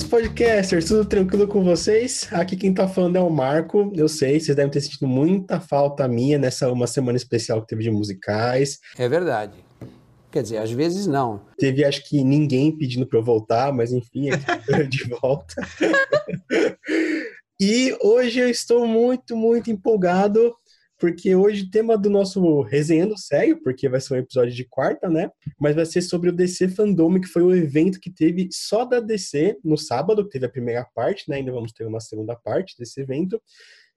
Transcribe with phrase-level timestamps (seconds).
[0.00, 2.26] meus podcasters, tudo tranquilo com vocês?
[2.32, 3.92] Aqui quem tá falando é o Marco.
[3.94, 7.82] Eu sei, vocês devem ter sentido muita falta minha nessa uma semana especial que teve
[7.82, 8.78] de musicais.
[8.96, 9.52] É verdade.
[10.30, 11.42] Quer dizer, às vezes não.
[11.58, 15.54] Teve, acho que ninguém pedindo para eu voltar, mas enfim, aqui de volta.
[17.60, 20.54] e hoje eu estou muito, muito empolgado
[21.00, 25.08] porque hoje o tema do nosso resenhando segue, porque vai ser um episódio de quarta,
[25.08, 25.30] né?
[25.58, 29.00] Mas vai ser sobre o DC Fandom, que foi o evento que teve só da
[29.00, 31.36] DC no sábado, que teve a primeira parte, né?
[31.36, 33.40] Ainda vamos ter uma segunda parte desse evento.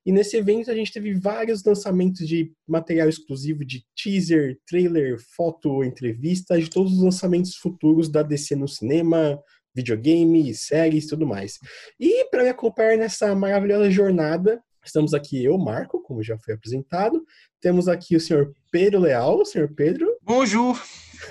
[0.05, 5.83] E nesse evento a gente teve vários lançamentos de material exclusivo de teaser, trailer, foto,
[5.83, 9.41] entrevista, de todos os lançamentos futuros da DC no cinema,
[9.75, 11.59] videogame, séries tudo mais.
[11.99, 17.23] E para me acompanhar nessa maravilhosa jornada, Estamos aqui eu, Marco, como já foi apresentado.
[17.61, 19.39] Temos aqui o senhor Pedro Leal.
[19.39, 20.07] O senhor Pedro.
[20.21, 20.79] Bonjour,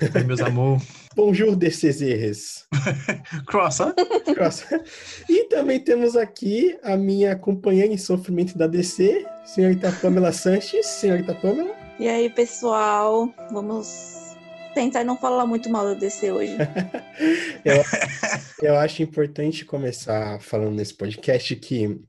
[0.01, 0.81] Oi, meus amor.
[1.15, 2.67] Bonjour, DCZs.
[3.45, 3.93] Crossa.
[4.33, 4.83] Crossa.
[5.29, 10.87] E também temos aqui a minha companheira em sofrimento da DC, senhorita Pamela Sanches.
[10.87, 11.75] Senhorita Pamela.
[11.99, 14.35] E aí, pessoal, vamos
[14.73, 16.57] tentar não falar muito mal da DC hoje.
[17.63, 17.83] eu,
[18.63, 22.01] eu acho importante começar falando nesse podcast que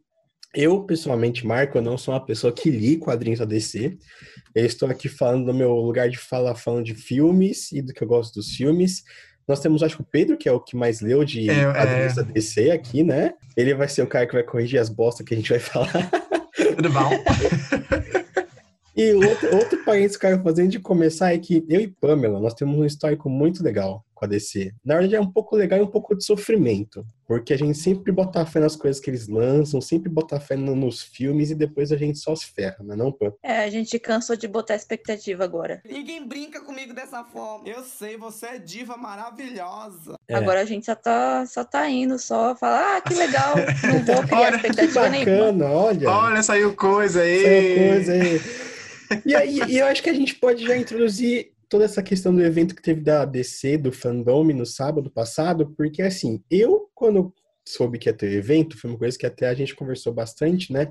[0.55, 3.97] eu, pessoalmente, Marco, eu não sou uma pessoa que li quadrinhos da DC.
[4.55, 8.02] Eu estou aqui falando do meu lugar de fala, falando de filmes e do que
[8.02, 9.02] eu gosto dos filmes.
[9.47, 12.12] Nós temos, acho que o Pedro, que é o que mais leu de é, quadrinhos
[12.12, 12.16] é...
[12.16, 13.34] da DC aqui, né?
[13.56, 16.10] Ele vai ser o cara que vai corrigir as bostas que a gente vai falar.
[16.77, 17.10] Tudo bom?
[18.97, 21.88] e outro, outro parênteses que eu quero fazer antes de começar é que eu e
[21.88, 24.72] Pamela, nós temos um histórico muito legal com a DC.
[24.84, 27.06] Na verdade, é um pouco legal e um pouco de sofrimento.
[27.27, 31.03] Porque a gente sempre bota fé nas coisas que eles lançam, sempre bota fé nos
[31.03, 33.33] filmes e depois a gente só se ferra, não é não, Pô?
[33.42, 35.81] É, a gente cansou de botar expectativa agora.
[35.84, 37.66] Ninguém brinca comigo dessa forma.
[37.66, 40.16] Eu sei, você é diva maravilhosa.
[40.28, 40.34] É.
[40.34, 43.54] Agora a gente só tá, só tá indo, só falar, ah, que legal,
[43.84, 45.71] não vou criar olha, expectativa que bacana, nenhuma.
[45.71, 47.43] Olha, olha, saiu coisa aí.
[47.43, 48.41] Saiu coisa aí.
[49.25, 52.40] E aí, e eu acho que a gente pode já introduzir toda essa questão do
[52.40, 57.34] evento que teve da DC, do fandom no sábado passado, porque assim, eu, quando
[57.66, 60.88] soube que ia ter evento, foi uma coisa que até a gente conversou bastante, né?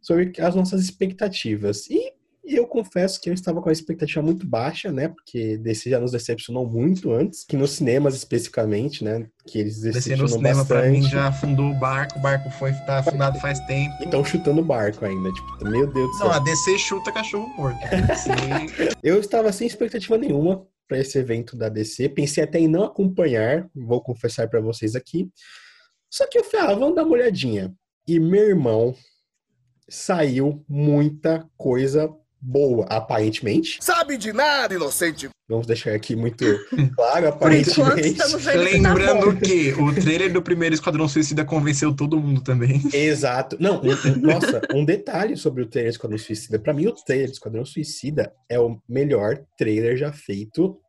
[0.00, 1.86] Sobre as nossas expectativas.
[1.90, 2.14] E
[2.44, 5.08] eu confesso que eu estava com a expectativa muito baixa, né?
[5.08, 9.28] Porque DC já nos decepcionou muito antes, que nos cinemas especificamente, né?
[9.46, 10.80] Que eles decepcionam DC no cinema, bastante.
[10.80, 13.94] pra mim, já afundou o barco, o barco foi tá afundado faz tempo.
[14.00, 16.26] E estão chutando o barco ainda, tipo, meu Deus do céu.
[16.26, 17.78] Não, a DC chuta cachorro morto.
[19.02, 23.68] eu estava sem expectativa nenhuma para esse evento da DC, pensei até em não acompanhar,
[23.74, 25.30] vou confessar para vocês aqui.
[26.10, 27.72] Só que eu falei, ah, vamos dar uma olhadinha.
[28.06, 28.94] E meu irmão,
[29.88, 33.78] saiu muita coisa boa, aparentemente.
[33.80, 35.28] Sabe de nada, inocente.
[35.48, 36.44] Vamos deixar aqui muito
[36.96, 38.18] claro, aparentemente.
[38.56, 42.82] Lembrando que o trailer do primeiro Esquadrão Suicida convenceu todo mundo também.
[42.92, 43.56] Exato.
[43.60, 46.58] Não, um, nossa, um detalhe sobre o trailer do Esquadrão Suicida.
[46.58, 50.80] Para mim, o trailer do Esquadrão Suicida é o melhor trailer já feito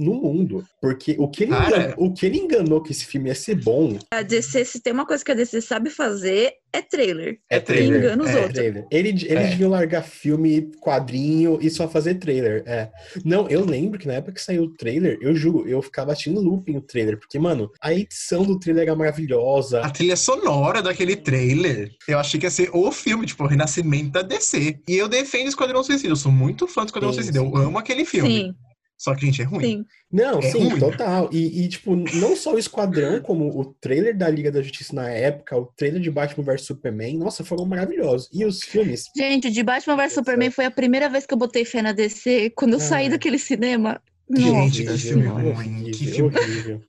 [0.00, 0.64] no mundo.
[0.80, 3.98] Porque o que, ele enganou, o que ele enganou que esse filme ia ser bom.
[4.10, 7.38] A DC, se tem uma coisa que a DC sabe fazer, é trailer.
[7.50, 7.98] É trailer.
[7.98, 8.54] Engana os é, outros.
[8.54, 8.86] Trailer.
[8.90, 9.48] Ele, eles é.
[9.50, 12.62] deviam largar filme, quadrinho e só fazer trailer.
[12.66, 12.90] É.
[13.24, 16.40] Não, eu lembro que na época que saiu o trailer, eu juro, eu ficava assistindo
[16.40, 17.18] looping o trailer.
[17.18, 19.80] Porque, mano, a edição do trailer era maravilhosa.
[19.80, 24.12] A trilha sonora daquele trailer, eu achei que ia ser o filme, tipo, o renascimento
[24.12, 24.78] da DC.
[24.88, 26.12] E eu defendo Esquadrão Suicida.
[26.12, 27.38] Eu sou muito fã do Esquadrão Suicida.
[27.38, 28.30] Eu amo aquele filme.
[28.30, 28.54] Sim.
[29.00, 29.64] Só que, gente, é ruim.
[29.64, 29.86] Sim.
[30.12, 30.78] Não, é sim, ruim.
[30.78, 31.30] total.
[31.32, 35.08] E, e, tipo, não só o Esquadrão, como o trailer da Liga da Justiça na
[35.08, 38.28] época, o trailer de Batman vs Superman, nossa, foram maravilhosos.
[38.30, 39.04] E os filmes.
[39.16, 42.52] Gente, de Batman vs Superman foi a primeira vez que eu botei fé na DC.
[42.54, 44.02] Quando eu ah, saí daquele cinema.
[44.28, 45.90] Gente, que filme ruim.
[45.92, 46.32] Que filme...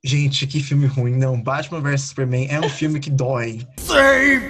[0.04, 1.16] Gente, que filme ruim.
[1.16, 3.66] Não, Batman vs Superman é um filme que dói.
[3.78, 4.42] Save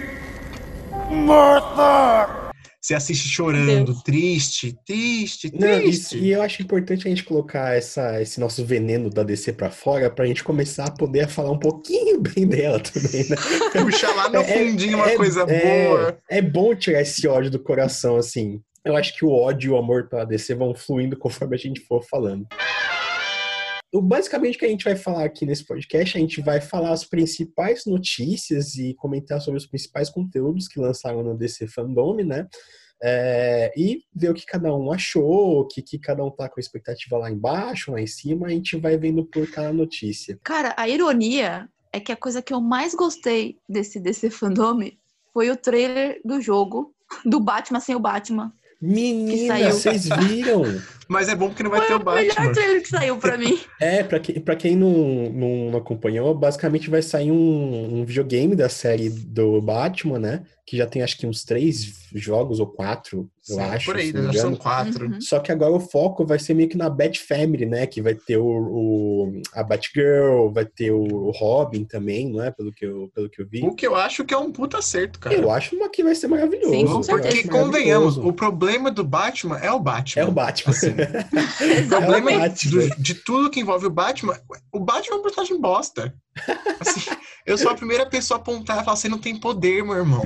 [1.11, 2.50] Martha!
[2.81, 4.01] Você assiste chorando, Deus.
[4.01, 6.15] triste, triste, triste.
[6.15, 9.53] Não, e, e, eu acho importante a gente colocar essa, esse nosso veneno da DC
[9.53, 13.35] pra fora pra gente começar a poder falar um pouquinho bem dela também, né?
[13.85, 16.17] Puxar lá no é, fundinho uma é, coisa é, boa.
[16.27, 18.59] É bom tirar esse ódio do coração, assim.
[18.83, 21.81] Eu acho que o ódio e o amor pela DC vão fluindo conforme a gente
[21.81, 22.47] for falando.
[23.93, 27.03] Basicamente, o que a gente vai falar aqui nesse podcast, a gente vai falar as
[27.03, 32.47] principais notícias e comentar sobre os principais conteúdos que lançaram no DC Fandom, né?
[33.03, 36.59] É, e ver o que cada um achou, o que, que cada um tá com
[36.59, 40.39] a expectativa lá embaixo, lá em cima, a gente vai vendo por cada notícia.
[40.43, 44.79] Cara, a ironia é que a coisa que eu mais gostei desse DC Fandom
[45.33, 46.93] foi o trailer do jogo
[47.25, 48.53] do Batman sem o Batman.
[48.81, 50.63] Menina, vocês viram?
[51.11, 52.53] Mas é bom porque não vai Foi ter o o melhor Batman.
[52.53, 53.59] trailer que saiu pra mim.
[53.81, 54.91] É, pra, que, pra quem não,
[55.31, 60.43] não, não acompanhou, basicamente vai sair um, um videogame da série do Batman, né?
[60.67, 63.85] Que já tem acho que uns três jogos ou quatro, eu Sim, acho.
[63.87, 65.07] Por aí, me já são quatro.
[65.07, 65.19] Uhum.
[65.19, 67.87] Só que agora o foco vai ser meio que na Bat Family, né?
[67.87, 72.51] Que vai ter o, o- a Batgirl, vai ter o, o Robin também, não é?
[72.51, 73.63] Pelo que eu, pelo que eu vi.
[73.65, 75.35] O que eu acho que é um puta acerto, cara.
[75.35, 76.69] Eu acho uma que vai ser maravilhoso.
[76.71, 77.27] Sim, com eu certeza.
[77.29, 78.27] acho Porque, convenhamos, maravilhoso.
[78.29, 80.21] o problema do Batman é o Batman.
[80.21, 80.71] É o Batman.
[80.71, 82.87] Assim, o É problema Batman.
[82.89, 84.39] do- de tudo que envolve o Batman,
[84.71, 86.13] o Batman é um personagem bosta.
[86.79, 87.01] Assim,
[87.45, 90.23] eu sou a primeira pessoa a apontar e falar, você não tem poder, meu irmão.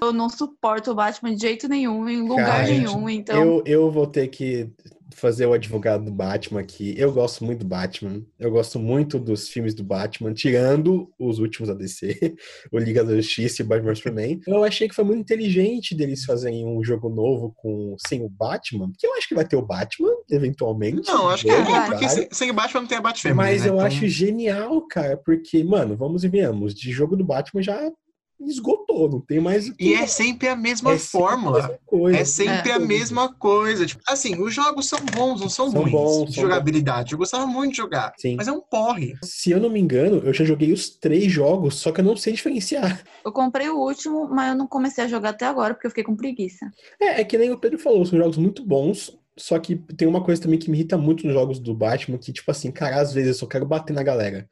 [0.00, 3.36] Eu não suporto o Batman de jeito nenhum, em lugar Cara, nenhum, então.
[3.42, 4.70] Eu, eu vou ter que
[5.14, 6.94] fazer o advogado do Batman aqui.
[6.96, 8.22] Eu gosto muito do Batman.
[8.38, 12.34] Eu gosto muito dos filmes do Batman, tirando os últimos da DC,
[12.72, 14.40] o Liga da Justiça e o Batman Superman.
[14.46, 18.90] Eu achei que foi muito inteligente deles fazerem um jogo novo com sem o Batman,
[18.90, 21.08] porque eu acho que vai ter o Batman, eventualmente.
[21.08, 23.34] Não, acho que é, Deus é porque sem, sem o Batman não tem a Batman.
[23.34, 23.68] Mas né?
[23.68, 27.90] eu Então, acho genial, cara, porque, mano, vamos e venhamos, de jogo do Batman já
[28.40, 31.58] esgotou, não tem mais o que E é sempre a mesma É sempre a fórmula.
[31.62, 32.18] mesma coisa.
[32.18, 33.86] É sempre a mesma coisa.
[33.86, 37.12] Tipo, assim, os jogos são bons, não são, São ruins bons, de são jogabilidade.
[37.12, 38.12] Eu gostava muito de jogar.
[38.18, 38.36] Sim.
[38.36, 39.14] Mas é um porre.
[39.22, 42.16] Se eu não me engano, eu já joguei os três jogos, só que eu não
[42.16, 43.02] sei diferenciar.
[43.24, 46.04] Eu comprei o último, mas eu não comecei a jogar até agora, porque eu fiquei
[46.04, 46.70] com preguiça.
[47.00, 50.22] É, é que nem o Pedro falou, são jogos muito bons, só que tem uma
[50.22, 53.12] coisa também que me irrita muito nos jogos do Batman, que, tipo assim, cara, às
[53.12, 54.48] vezes eu só quero bater na galera.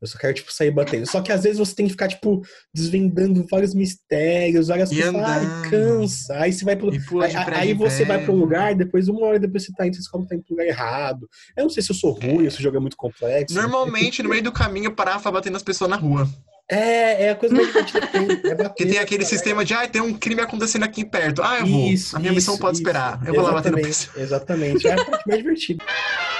[0.00, 1.06] Eu só quero, tipo, sair batendo.
[1.06, 2.40] Só que às vezes você tem que ficar, tipo,
[2.72, 5.14] desvendando vários mistérios, várias E coisas.
[5.14, 6.34] Ai, cansa.
[6.36, 6.90] Aí você vai pro.
[6.90, 10.26] Aí, aí você vai pro lugar, depois uma hora depois você tá indo, você descobre
[10.26, 11.28] que tá indo pro lugar errado.
[11.56, 13.54] Eu não sei se eu sou ruim, se o jogo é muito complexo.
[13.54, 16.28] Normalmente, no meio do caminho, eu parava pra bater nas pessoas na rua.
[16.70, 18.50] É, é a coisa mais divertida que tem.
[18.50, 19.24] É bater tem aquele galera.
[19.24, 21.42] sistema de, ah, tem um crime acontecendo aqui perto.
[21.42, 21.88] Ah, eu vou.
[21.88, 22.82] Isso, a minha missão isso, pode isso.
[22.82, 23.20] esperar.
[23.26, 24.24] Eu vou lá bater no Exatamente, pessoal.
[24.24, 25.84] Exatamente, é a parte mais divertida.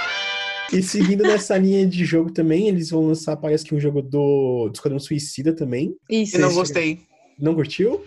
[0.72, 4.68] E seguindo nessa linha de jogo também, eles vão lançar, parece que um jogo do,
[4.68, 5.94] do Esquadrão Suicida também.
[6.10, 6.36] Isso.
[6.36, 7.00] E não gostei.
[7.38, 8.04] Não curtiu?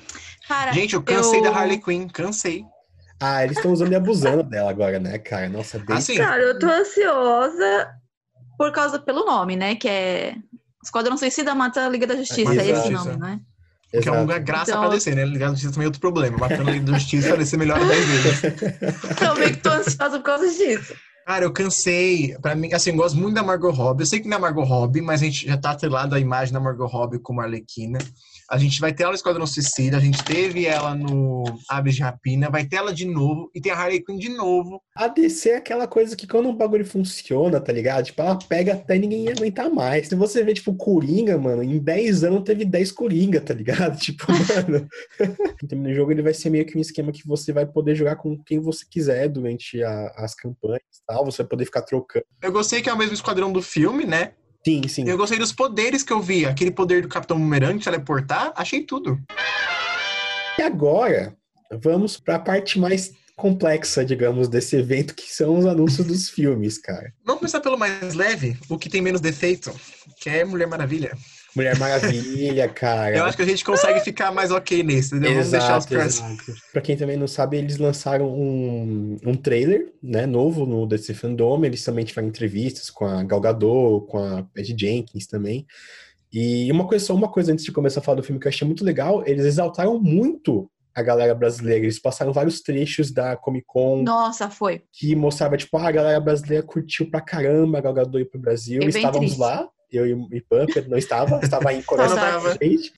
[0.48, 2.64] Cara, Gente, eu cansei eu- da Harley Quinn, cansei.
[3.20, 5.48] Ah, eles estão usando e abusando dela agora, né, cara?
[5.48, 5.96] Nossa, bem...
[5.96, 7.88] Assim, Cara, eu tô ansiosa
[8.58, 9.76] por causa pelo nome, né?
[9.76, 10.36] Que é
[10.84, 12.52] Esquadrão Suicida Mata a Liga da Justiça.
[12.54, 13.40] É esse nome, né?
[13.92, 15.26] que é uma graça Então- pra descer, né?
[15.26, 16.38] Ligado Justiça também é outro problema.
[16.38, 18.42] Matando a Lei da Justiça pra descer melhor 10 vezes.
[19.22, 20.96] Eu meio que tô ansiosa por causa disso.
[21.26, 22.36] Cara, eu cansei.
[22.42, 24.04] Pra mim, assim, eu gosto muito da Margot Robbie.
[24.04, 26.54] Eu sei que não é Margot Robbie, mas a gente já tá atrelado à imagem
[26.54, 28.00] da Margot Robbie como Arlequina.
[28.52, 32.02] A gente vai ter ela no Esquadrão Suicida, a gente teve ela no Aves de
[32.02, 34.82] Rapina, vai ter ela de novo, e tem a Harley Quinn de novo.
[34.94, 38.04] A DC é aquela coisa que quando um bagulho funciona, tá ligado?
[38.08, 40.10] Tipo, ela pega até ninguém aguentar mais.
[40.10, 43.98] Se você vê, tipo, Coringa, mano, em 10 anos teve 10 Coringa, tá ligado?
[44.12, 44.88] Tipo, mano.
[45.64, 48.18] então, no jogo ele vai ser meio que um esquema que você vai poder jogar
[48.18, 51.24] com quem você quiser durante a- as campanhas e tal.
[51.24, 52.26] Você vai poder ficar trocando.
[52.42, 54.34] Eu gostei que é o mesmo esquadrão do filme, né?
[54.66, 55.08] Sim, sim.
[55.08, 56.46] Eu gostei dos poderes que eu vi.
[56.46, 59.20] Aquele poder do Capitão Boomerang de teleportar, achei tudo.
[60.60, 61.36] E agora,
[61.82, 67.12] vamos pra parte mais complexa, digamos, desse evento, que são os anúncios dos filmes, cara.
[67.26, 69.74] Vamos começar pelo mais leve, o que tem menos defeito,
[70.20, 71.18] que é Mulher Maravilha.
[71.56, 73.16] Mulher Maravilha, cara.
[73.18, 75.34] Eu acho que a gente consegue ficar mais ok nesse, entendeu?
[75.34, 76.48] Vamos deixar os Exato, próximos.
[76.48, 76.62] exato.
[76.72, 81.64] Pra quem também não sabe, eles lançaram um, um trailer, né, novo no DC Fandom.
[81.66, 85.66] Eles também tiveram entrevistas com a Gal Gadot, com a Patty Jenkins também.
[86.32, 88.50] E uma coisa, só uma coisa antes de começar a falar do filme que eu
[88.50, 91.84] achei muito legal, eles exaltaram muito a galera brasileira.
[91.84, 94.82] Eles passaram vários trechos da Comic Con Nossa, foi.
[94.94, 98.40] que mostrava, tipo, ah, a galera brasileira curtiu pra caramba a Gal Gadot ir pro
[98.40, 98.80] Brasil.
[98.80, 99.40] Bem Estávamos triste.
[99.40, 102.08] lá, eu e o Pumper não estava, estava em Coreia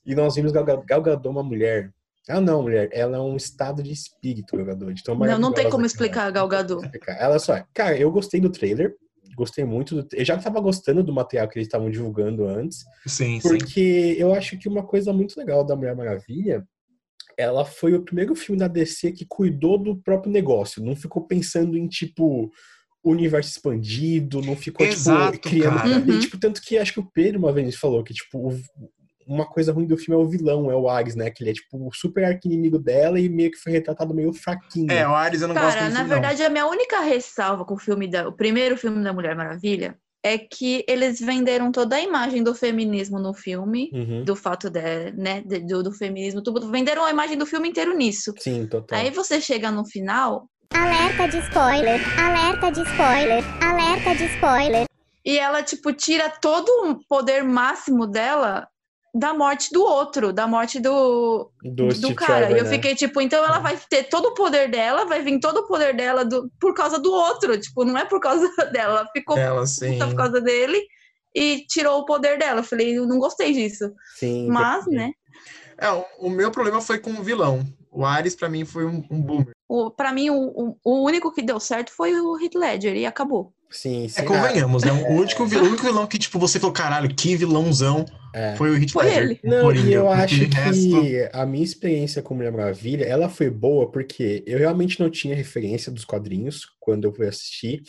[0.05, 1.91] e nós vimos Gal, Gal Gadot uma mulher.
[2.29, 4.93] Ah, não, mulher, ela é um estado de espírito, Gal Gadot.
[4.93, 6.89] de Não, não tem como explicar a Gal Gadot.
[7.07, 7.39] ela é.
[7.39, 8.95] Só, cara, eu gostei do trailer,
[9.35, 10.01] gostei muito.
[10.03, 13.47] Do, eu já tava gostando do material que eles estavam divulgando antes, Sim, sim.
[13.47, 16.63] porque eu acho que uma coisa muito legal da Mulher Maravilha,
[17.37, 21.77] ela foi o primeiro filme da DC que cuidou do próprio negócio, não ficou pensando
[21.77, 22.51] em tipo
[23.03, 25.89] universo expandido, não ficou Exato, tipo criando, cara.
[25.89, 26.19] e, Uhum.
[26.19, 28.61] tipo tanto que acho que o Pedro uma vez falou que tipo o-
[29.25, 31.29] uma coisa ruim do filme é o vilão, é o Ares, né?
[31.29, 34.91] Que ele é tipo o super arqui-inimigo dela e meio que foi retratado meio fraquinho.
[34.91, 36.07] É, o Ares eu não gosto Cara, na não.
[36.09, 39.97] verdade, a minha única ressalva com o filme da, o primeiro filme da Mulher Maravilha
[40.25, 44.23] é que eles venderam toda a imagem do feminismo no filme, Uhum.
[44.25, 47.95] do fato de, né, de- do, do feminismo, tudo, venderam a imagem do filme inteiro
[47.95, 48.33] nisso.
[48.39, 48.99] Sim, total.
[48.99, 54.87] Aí você chega no final Alerta de spoiler, alerta de spoiler, alerta de spoiler.
[55.25, 58.67] e ela, tipo, tira todo o poder máximo dela
[59.15, 62.47] da morte do outro, da morte do, Do, do cara.
[62.47, 62.69] Trevor, e eu né?
[62.71, 65.95] fiquei tipo, então ela vai ter todo o poder dela, vai vir todo o poder
[65.95, 67.55] dela do, por causa do outro.
[67.59, 69.01] Tipo, não é por causa dela.
[69.01, 69.99] Ela ficou Ela, puta assim.
[69.99, 70.81] por causa dele
[71.35, 72.61] e tirou o poder dela.
[72.61, 73.91] Eu falei, eu não gostei disso.
[74.17, 74.47] Sim.
[74.47, 75.11] Mas, né?
[75.77, 77.63] É, o meu problema foi com o vilão.
[77.93, 79.53] O Ares, pra mim, foi um, um boomer.
[79.69, 83.53] O, pra mim, o, o, único que deu certo foi o Heath Ledger e acabou.
[83.69, 84.21] Sim, sim.
[84.21, 84.91] É, convenhamos, né?
[84.91, 88.55] O único vilão, o único vilão que, tipo, você falou, caralho, que vilãozão, É.
[88.55, 89.23] foi o Heath Foi Ledger.
[89.23, 89.39] ele.
[89.43, 93.49] Não, Coringa, e eu acho resto- que a minha experiência com Mulher Maravilha, ela foi
[93.49, 97.81] boa porque eu realmente não tinha referência dos quadrinhos quando eu fui assistir.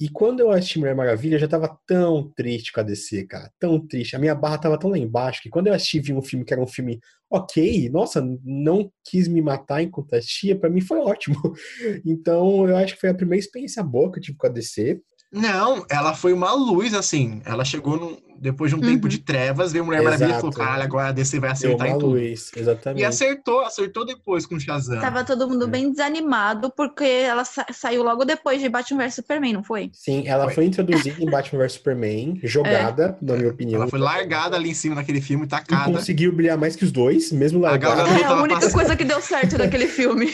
[0.00, 3.48] E quando eu assisti Mulher Maravilha, eu já tava tão triste com a DC, cara.
[3.60, 4.16] Tão triste.
[4.16, 6.52] A minha barra tava tão lá embaixo que quando eu assisti vi um filme que
[6.52, 6.98] era um filme
[7.34, 11.36] ok, nossa, não quis me matar enquanto assistia, pra mim foi ótimo.
[12.06, 15.00] Então eu acho que foi a primeira experiência boa que eu tive com a DC.
[15.32, 17.42] Não, ela foi uma luz, assim.
[17.44, 19.08] Ela chegou num- depois de um tempo Uhum.
[19.08, 20.58] de trevas, veio Mulher Maravilha e falou, Exato.
[20.58, 22.18] caralho, agora a DC vai acertar em tudo.
[22.18, 23.00] exatamente.
[23.00, 25.00] E acertou, acertou depois com o Shazam.
[25.00, 25.68] Tava todo mundo É.
[25.68, 29.90] bem desanimado porque ela sa- saiu logo depois de Batman vs Superman, não foi?
[29.94, 30.54] Sim, ela Foi.
[30.54, 33.80] foi introduzida em Batman vs Superman, jogada, na minha opinião.
[33.80, 35.90] Ela foi largada ali em cima daquele filme, E tacada.
[35.90, 37.96] conseguiu brilhar mais que os dois, mesmo A largado.
[37.96, 40.26] Gal Gadot É a única passando- coisa que deu certo naquele filme.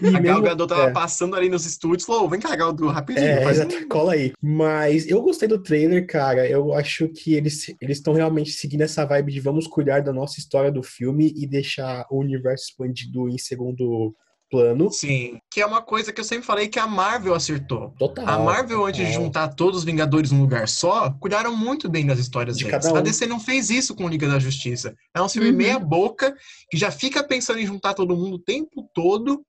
[0.00, 0.90] E A Gal mesmo- Gadot tava é.
[0.90, 3.26] passando ali nos estúdios, falou, vem cá, Gal Gadot, rapidinho.
[3.26, 4.32] É, faz um- exato, cola aí.
[4.42, 6.46] Mas eu gostei do trailer, cara.
[6.48, 10.38] Eu acho que eles eles estão realmente seguindo essa vibe de vamos cuidar da nossa
[10.38, 14.14] história do filme e deixar o universo expandido em segundo
[14.50, 14.90] plano.
[14.92, 17.94] Sim, que é uma coisa que eu sempre falei que a Marvel acertou.
[17.98, 18.28] Total.
[18.28, 19.22] A Marvel, antes de total.
[19.22, 22.82] juntar todos os Vingadores num lugar só, cuidaram muito bem das histórias De deles.
[22.82, 22.96] cada um.
[22.98, 24.94] A DC não fez isso com Liga da Justiça.
[25.14, 25.56] É um filme Uhum.
[25.56, 26.34] meia boca,
[26.70, 29.42] que já fica pensando em juntar todo mundo o tempo todo,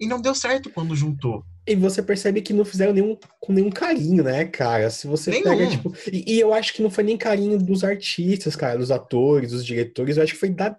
[0.00, 1.44] e não deu certo quando juntou.
[1.66, 4.88] E você percebe que não fizeram nenhum, com nenhum carinho, né, cara?
[4.88, 5.44] Se você Nenhum.
[5.44, 5.92] pega, tipo.
[6.12, 9.66] E, e eu acho que não foi nem carinho dos artistas, cara, dos atores, dos
[9.66, 10.16] diretores.
[10.16, 10.78] Eu acho que foi da,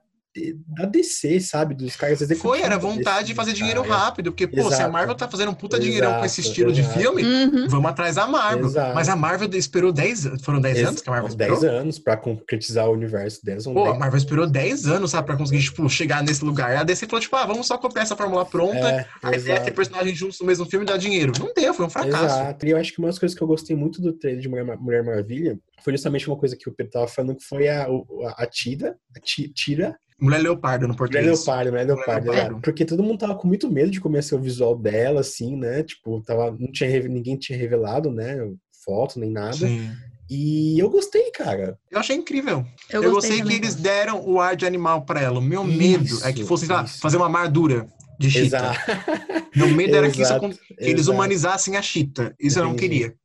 [0.67, 1.73] da DC, sabe?
[1.73, 2.57] Dos caras executivos.
[2.57, 3.95] Foi, era vontade DC, de fazer dinheiro cara.
[3.95, 4.91] rápido, porque, pô, se a Exato.
[4.93, 6.87] Marvel tá fazendo um puta dinheirão com esse Exato, estilo exato.
[6.95, 7.67] de filme, Uhum.
[7.67, 8.65] vamos atrás da Marvel.
[8.65, 8.93] Exato.
[8.93, 10.41] Mas a Marvel esperou 10 anos.
[10.43, 11.59] Foram 10 anos que a Marvel esperou?
[11.59, 13.39] 10 anos pra concretizar o universo.
[13.43, 16.43] 10 são Pô, a 10 Marvel esperou 10 anos, sabe, pra conseguir, tipo, chegar nesse
[16.45, 16.75] lugar.
[16.77, 18.77] A DC falou, tipo, ah, vamos só copiar essa fórmula pronta.
[18.77, 19.73] É, a ideia é ter exato.
[19.73, 21.33] personagens juntos no mesmo filme e dar dinheiro.
[21.39, 22.25] Não deu, foi um fracasso.
[22.25, 22.65] Exato.
[22.65, 24.65] E eu acho que uma das coisas que eu gostei muito do trailer de Mulher,
[24.65, 27.85] Mar- Mulher Maravilha foi justamente uma coisa que o Pedro tava falando, que foi a,
[27.85, 31.25] a, a Tira, a Ti- Tira, Mulher Leopardo no Mulher português.
[31.25, 32.57] Leopardo, Mulher Leopardo, Leopardo.
[32.57, 32.61] é.
[32.61, 36.21] porque todo mundo tava com muito medo de ser o visual dela, assim, né, tipo,
[36.21, 38.37] tava, não tinha, ninguém tinha revelado, né,
[38.83, 39.91] foto nem nada, Sim.
[40.29, 41.77] e eu gostei, cara.
[41.91, 42.65] Eu achei incrível.
[42.89, 45.39] Eu, Eu, gostei, gostei que eles deram o ar de animal pra ela.
[45.39, 46.99] O meu medo é que Isso, fosse, lá, isso.
[46.99, 47.85] fazer uma armadura
[48.19, 48.71] de Cheetah.
[48.73, 49.47] Exato.
[49.55, 52.33] Meu medo era que, isso, que eles humanizassem a Cheetah.
[52.39, 52.89] Isso eu não Entendi.
[52.89, 53.15] queria.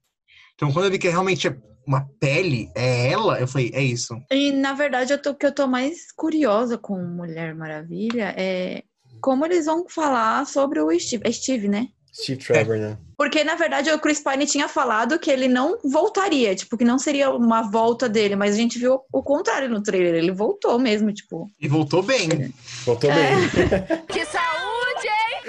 [0.54, 1.56] Então, quando eu vi que realmente é
[1.86, 4.16] uma pele, é ela, eu falei, é isso.
[4.30, 8.82] E, na verdade, eu tô, o que eu tô mais curiosa com Mulher Maravilha é
[9.20, 11.22] como eles vão falar sobre o Steve.
[11.26, 11.88] É Steve, né?
[12.14, 12.98] Steve Trevor, né?
[13.16, 16.98] Porque, na verdade, o Chris Pine tinha falado que ele não voltaria, tipo, que não
[16.98, 20.14] seria uma volta dele, mas a gente viu o contrário no trailer.
[20.16, 21.48] Ele voltou mesmo, tipo.
[21.58, 22.52] E voltou bem.
[22.84, 23.14] Voltou É.
[23.14, 23.48] bem.
[24.08, 24.61] Que saúde!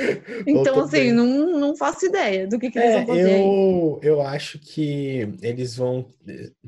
[0.48, 1.14] Então, assim, bem.
[1.14, 3.40] não, não faço ideia do que, que eles É, vão fazer.
[3.40, 6.10] eu, eu acho que eles vão.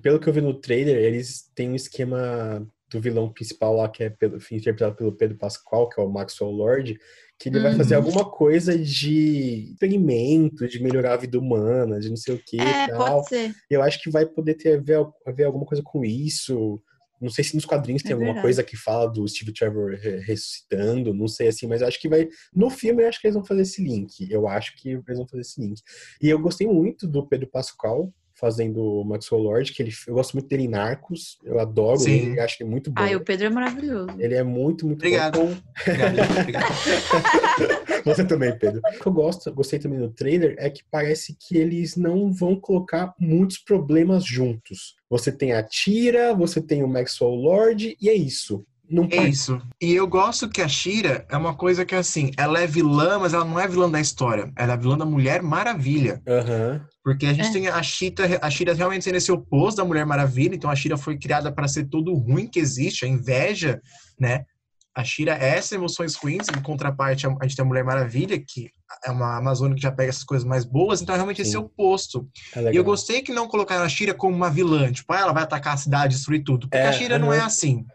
[0.01, 4.03] Pelo que eu vi no trailer, eles têm um esquema do vilão principal lá, que
[4.03, 6.97] é pelo, interpretado pelo Pedro Pascal, que é o Maxwell Lord,
[7.39, 7.77] que ele vai Uhum.
[7.77, 12.57] fazer alguma coisa de experimento, de melhorar a vida humana, de não sei o que
[12.57, 13.15] É, e tal.
[13.15, 13.53] pode ser.
[13.69, 16.81] Eu acho que vai poder ter a ver, a ver alguma coisa com isso.
[17.21, 18.45] Não sei se nos quadrinhos tem É alguma verdade.
[18.45, 22.27] coisa que fala do Steve Trevor re- ressuscitando, não sei assim, mas acho que vai.
[22.53, 24.29] No filme, eu acho que eles vão fazer esse link.
[24.29, 25.81] Eu acho que eles vão fazer esse link.
[26.21, 28.13] E eu gostei muito do Pedro Pascal
[28.45, 31.39] fazendo o Maxwell Lord, que ele, eu gosto muito dele em Narcos.
[31.43, 32.11] Eu adoro Sim.
[32.11, 33.01] ele, acho ele muito bom.
[33.01, 34.09] Ai, o Pedro é maravilhoso.
[34.19, 35.39] Ele é muito, muito Obrigado.
[35.39, 35.57] bom.
[35.81, 36.65] Obrigado, obrigado.
[38.05, 38.81] Você também, Pedro.
[38.85, 42.55] O que eu gosto, gostei também do trailer é que parece que eles não vão
[42.55, 44.95] colocar muitos problemas juntos.
[45.09, 48.63] Você tem a Tira, você tem o Maxwell Lord e é isso.
[48.89, 49.61] Não É isso.
[49.81, 53.33] E eu gosto que a Shira é uma coisa que, assim, ela é vilã, mas
[53.33, 54.51] ela não é vilã da história.
[54.55, 56.21] Ela é vilã da Mulher Maravilha.
[56.27, 56.85] Aham.
[57.03, 57.51] Porque a gente É.
[57.51, 60.97] tem a Cheetah, a Shira realmente sendo esse oposto da Mulher Maravilha, então a Shira
[60.97, 63.79] foi criada para ser tudo ruim que existe, a inveja,
[64.19, 64.43] né?
[64.95, 68.71] A Shira é essas emoções ruins, em contraparte a gente tem a Mulher Maravilha, que
[69.05, 71.57] é uma Amazônia que já pega essas coisas mais boas, então é realmente esse Sim.
[71.57, 72.27] oposto.
[72.55, 75.33] É E eu gostei que não colocaram a Shira como uma vilã, tipo, ah, ela
[75.33, 76.69] vai atacar a cidade, destruir tudo.
[76.69, 77.35] Porque É, a Shira não aham.
[77.37, 77.85] é assim.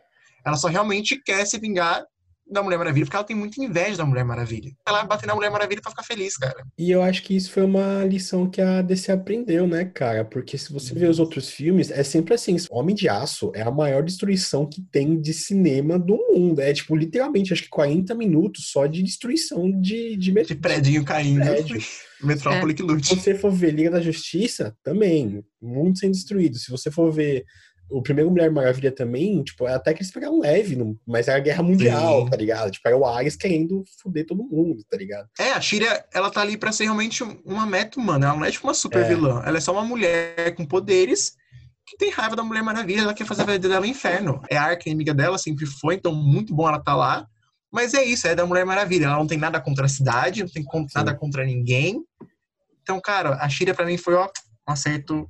[0.44, 2.04] Ela só realmente quer se vingar
[2.50, 4.72] da Mulher Maravilha porque ela tem muita inveja da Mulher Maravilha.
[4.86, 6.64] Ela bater na Mulher Maravilha pra ficar feliz, cara.
[6.76, 10.24] E eu acho que isso foi uma lição que a DC aprendeu, né, cara?
[10.24, 13.70] Porque se você vê os outros filmes, é sempre assim: Homem de Aço é a
[13.70, 16.60] maior destruição que tem de cinema do mundo.
[16.60, 21.40] É, tipo, literalmente, acho que 40 minutos só de destruição de, de De predinho caindo.
[21.42, 21.78] Prédio.
[22.22, 23.14] Metrópole que Se lute.
[23.16, 26.58] você for ver Liga da Justiça, também, mundo sendo destruído.
[26.58, 27.46] Se você for ver
[27.90, 31.40] o primeiro Mulher Maravilha também, tipo, é até que eles pegaram leve, mas era a
[31.40, 32.30] Guerra Mundial, Sim.
[32.30, 32.70] tá ligado?
[32.70, 35.28] Tipo, era o Ares querendo foder todo mundo, tá ligado?
[35.38, 38.28] É, a Shira, ela tá ali pra ser realmente um- uma meta humana.
[38.28, 39.08] Ela não é tipo uma super É.
[39.08, 39.42] vilã.
[39.44, 41.36] Ela é só uma mulher com poderes
[41.86, 43.00] que tem raiva da Mulher Maravilha.
[43.00, 44.40] Ela quer fazer a vida dela um inferno.
[44.48, 47.26] É a arca inimiga dela, sempre foi, então muito bom ela tá lá.
[47.72, 49.06] Mas é isso, é da Mulher Maravilha.
[49.06, 52.02] Ela não tem nada contra a cidade, não tem nada contra ninguém.
[52.82, 54.26] Então, cara, a Shira pra mim foi, ó,
[54.68, 55.28] um acerto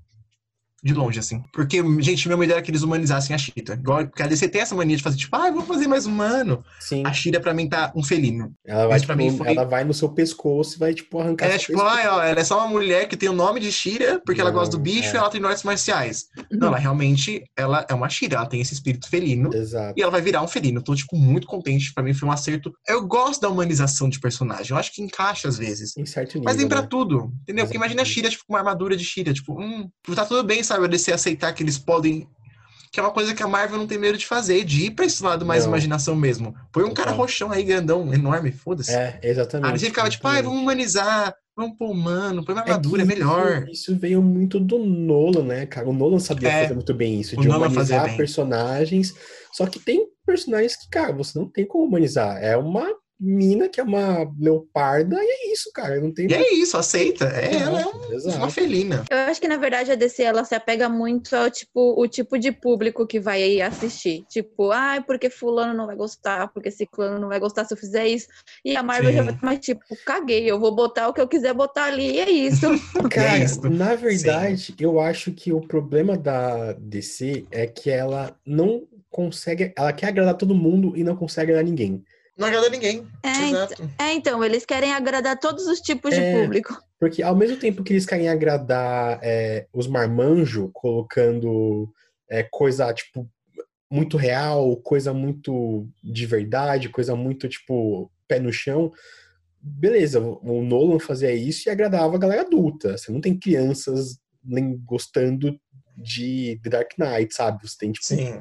[0.83, 1.43] de longe, assim.
[1.53, 3.75] Porque, gente, minha ideia era que eles humanizassem a Shira.
[3.75, 6.65] Igual, porque a DC tem essa mania de fazer, tipo, ah, vamos fazer mais humano.
[6.81, 7.03] Sim.
[7.07, 8.53] A Shira pra mim tá um felino.
[8.65, 11.51] Ela vai, tipo, mim foi- ela vai no seu pescoço e vai, tipo, arrancar É
[11.51, 14.21] seu tipo, ai, ó, ela é só uma mulher que tem o nome de Shira,
[14.25, 15.15] porque ela Não, gosta do bicho é.
[15.15, 16.27] e ela tem artes marciais.
[16.51, 19.55] Não, ela realmente, ela é uma Shira, ela tem esse espírito felino.
[19.55, 19.95] Exato.
[19.99, 20.83] E ela vai virar um felino.
[20.83, 21.93] Tô, tipo, muito contente.
[21.93, 22.73] Pra mim foi um acerto.
[22.89, 24.71] Eu gosto da humanização de personagem.
[24.71, 25.97] Eu acho que encaixa às vezes.
[25.97, 26.89] Em certo nível, Mas nem pra né?
[26.91, 27.65] tudo, entendeu?
[27.65, 28.05] Porque imagina a.
[28.05, 29.33] Shira, tipo, com uma armadura de Shira.
[29.33, 30.85] Tipo, hum, tá tudo bem, sabe?
[30.85, 32.29] A DC aceitar que eles podem...
[32.93, 35.05] Que é uma coisa que a Marvel não tem medo de fazer, de ir pra
[35.05, 35.71] esse lado mais Não.
[35.71, 36.57] imaginação mesmo.
[36.73, 38.91] Põe um cara roxão aí, grandão, enorme, foda-se.
[38.91, 39.73] É, exatamente.
[39.73, 40.50] A gente ficava tipo, ai, exatamente.
[40.50, 43.69] vamos humanizar, vamos pôr humano, põe uma É que armadura, é melhor.
[43.71, 45.89] Isso, veio muito do Nolan, né, cara?
[45.89, 49.15] O Nolan sabia É, fazer muito bem isso, de Nolan humanizar personagens.
[49.53, 52.39] Só que tem personagens que, cara, você não tem como humanizar.
[52.43, 56.00] É uma mina que é uma leoparda e é isso, cara.
[56.00, 57.27] Não tem E é isso, aceita.
[57.27, 58.37] É, Exato, ela é um- exato.
[58.39, 59.05] uma felina.
[59.11, 62.39] Eu acho que, na verdade, a DC ela se apega muito ao tipo, o tipo
[62.39, 64.25] de público que vai aí assistir.
[64.29, 68.07] Tipo, ai, porque fulano não vai gostar, porque ciclano não vai gostar se eu fizer
[68.09, 68.27] isso.
[68.65, 69.17] E a Marvel Sim.
[69.19, 72.21] já vai mais tipo, caguei, eu vou botar o que eu quiser botar ali, e
[72.21, 72.67] é isso.
[73.12, 73.69] Cara, É isso.
[73.69, 79.73] na verdade, eu acho que o problema da DC é que ela não consegue.
[79.77, 82.03] Ela quer agradar todo mundo e não consegue agradar ninguém.
[82.37, 83.07] Não agrada ninguém.
[83.23, 83.91] É, Exato.
[83.99, 86.17] É, então, eles querem agradar todos os tipos É.
[86.35, 86.83] de público.
[86.99, 91.91] Porque ao mesmo tempo que eles querem agradar é, os marmanjos, colocando
[92.28, 93.28] é, coisa, tipo,
[93.91, 98.93] muito real, coisa muito de verdade, coisa muito, tipo, pé no chão.
[99.63, 102.97] Beleza, o Nolan fazia isso e agradava a galera adulta.
[102.97, 105.59] Você não tem crianças nem gostando
[105.97, 107.67] de The Dark Knight, sabe?
[107.69, 108.41] Você tem, tipo, Sim.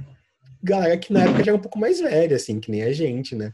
[0.62, 3.36] Galera que na época já era um pouco mais velha, assim, que nem a gente,
[3.36, 3.54] né?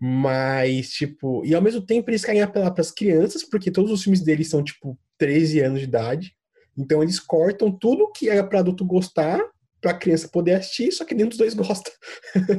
[0.00, 4.20] Mas, tipo, e ao mesmo tempo eles querem apelar pras crianças, porque todos os filmes
[4.20, 6.32] deles são, tipo, 13 anos de idade.
[6.76, 9.40] Então eles cortam tudo que era pra adulto gostar,
[9.80, 11.90] pra criança poder assistir, só que nenhum dos dois gosta.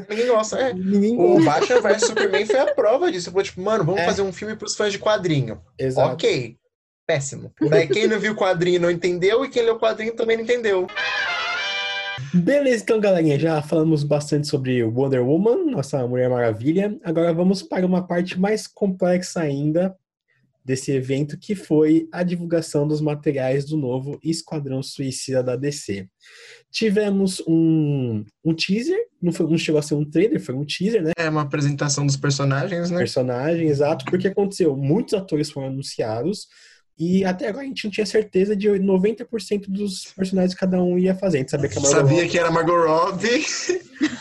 [0.09, 0.73] Ninguém gosta, é.
[0.73, 1.45] Ninguém O gosta.
[1.45, 3.31] Batman vs Superman foi a prova disso.
[3.31, 4.05] Foi tipo, mano, vamos É.
[4.05, 5.61] fazer um filme pros fãs de quadrinho.
[5.77, 6.13] Exato.
[6.13, 6.57] Ok.
[7.07, 7.51] Péssimo.
[7.69, 10.43] Daí quem não viu o quadrinho não entendeu e quem leu o quadrinho também não
[10.43, 10.85] entendeu.
[12.33, 16.97] Beleza, então, galerinha, já falamos bastante sobre Wonder Woman, nossa Mulher Maravilha.
[17.03, 19.95] Agora vamos para uma parte mais complexa ainda
[20.63, 26.07] desse evento, que foi a divulgação dos materiais do novo Esquadrão Suicida da DC.
[26.69, 31.01] Tivemos um, um teaser, não, foi, não chegou a ser um trailer, foi um teaser,
[31.01, 31.11] né?
[31.17, 32.99] É uma apresentação dos personagens, né?
[32.99, 36.47] Personagem, exato, porque aconteceu, muitos atores foram anunciados,
[36.99, 40.99] e até agora a gente não tinha certeza de 90% dos personagens que cada um
[40.99, 41.37] ia fazer.
[41.37, 43.45] A gente sabia que a Margot Sabia Robbie- que era Margot Robbie,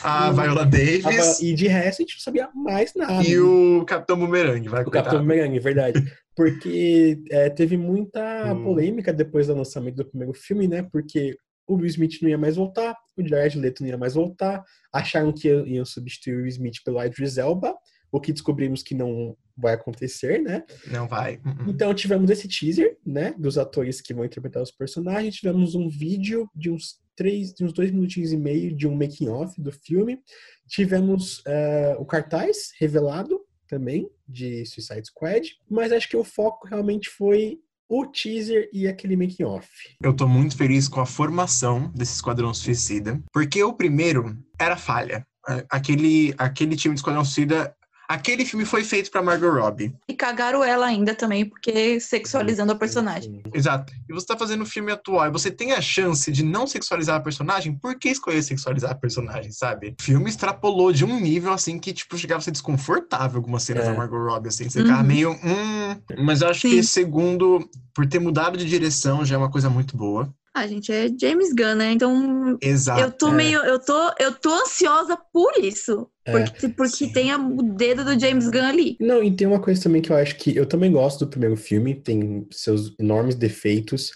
[0.02, 3.22] a Viola Davis E de resto a gente não sabia mais nada.
[3.26, 4.68] e o Capitão Boomerang.
[4.68, 5.18] Vai, O Capitão.
[5.18, 6.04] Boomerang, verdade.
[6.36, 8.62] Porque é, teve muita Hum.
[8.64, 10.86] polêmica depois do lançamento do primeiro filme, né?
[10.92, 11.36] Porque
[11.66, 14.62] o Will Smith não ia mais voltar, o Jared Leto não ia mais voltar,
[14.92, 17.74] acharam que iam iam substituir o Will Smith pelo Idris Elba,
[18.10, 20.64] o que descobrimos que não vai acontecer, né?
[20.86, 21.36] Não vai.
[21.36, 21.68] Uh-uh.
[21.68, 26.48] Então tivemos esse teaser, né, dos atores que vão interpretar os personagens, tivemos um vídeo
[26.54, 30.20] de uns três, de uns dois minutinhos e meio de um making off do filme,
[30.68, 37.08] tivemos eh, o cartaz revelado também de Suicide Squad, mas acho que o foco realmente
[37.10, 39.68] foi o teaser e aquele making off.
[40.02, 45.26] Eu tô muito feliz com a formação desse Esquadrão Suicida, porque o primeiro era falha.
[45.70, 47.74] Aquele, aquele time de Esquadrão Suicida,
[48.08, 49.94] aquele filme foi feito pra Margot Robbie.
[50.08, 53.42] E cagaram ela ainda também, porque sexualizando a personagem.
[53.52, 53.92] Exato.
[54.08, 57.16] E você tá fazendo um filme atual e você tem a chance de não sexualizar
[57.16, 59.94] a personagem, por que escolher sexualizar a personagem, sabe?
[60.00, 63.84] O filme extrapolou de um nível assim que, tipo, chegava a ser desconfortável algumas cenas
[63.84, 63.90] É.
[63.90, 64.68] da Margot Robbie, assim.
[64.68, 65.06] Você ficava Uhum.
[65.06, 65.32] meio.
[65.32, 66.00] Hum.
[66.24, 66.70] Mas eu acho Sim.
[66.70, 70.32] que, segundo, por ter mudado de direção, já é uma coisa muito boa.
[70.54, 71.92] Ah, gente, é James Gunn, né?
[71.92, 73.00] Então Exato.
[73.00, 73.32] eu tô é.
[73.32, 73.60] meio.
[73.60, 76.08] Eu tô, eu tô ansiosa por isso.
[76.24, 77.12] É, porque porque sim.
[77.12, 78.96] tem a- o dedo do James Gunn ali.
[79.00, 81.56] Não, e tem uma coisa também que eu acho que eu também gosto do primeiro
[81.56, 84.10] filme, tem seus enormes defeitos,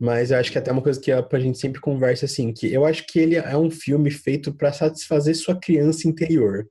[0.00, 2.72] mas eu acho que até uma coisa que a, a gente sempre conversa assim, que
[2.72, 6.66] eu acho que ele é um filme feito para satisfazer sua criança interior.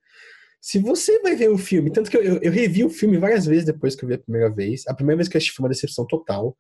[0.60, 3.46] Se você vai ver o filme, tanto que eu, eu, eu revi o filme várias
[3.46, 4.84] vezes depois que eu vi a primeira vez.
[4.88, 6.56] A primeira vez que eu assisti foi uma decepção total.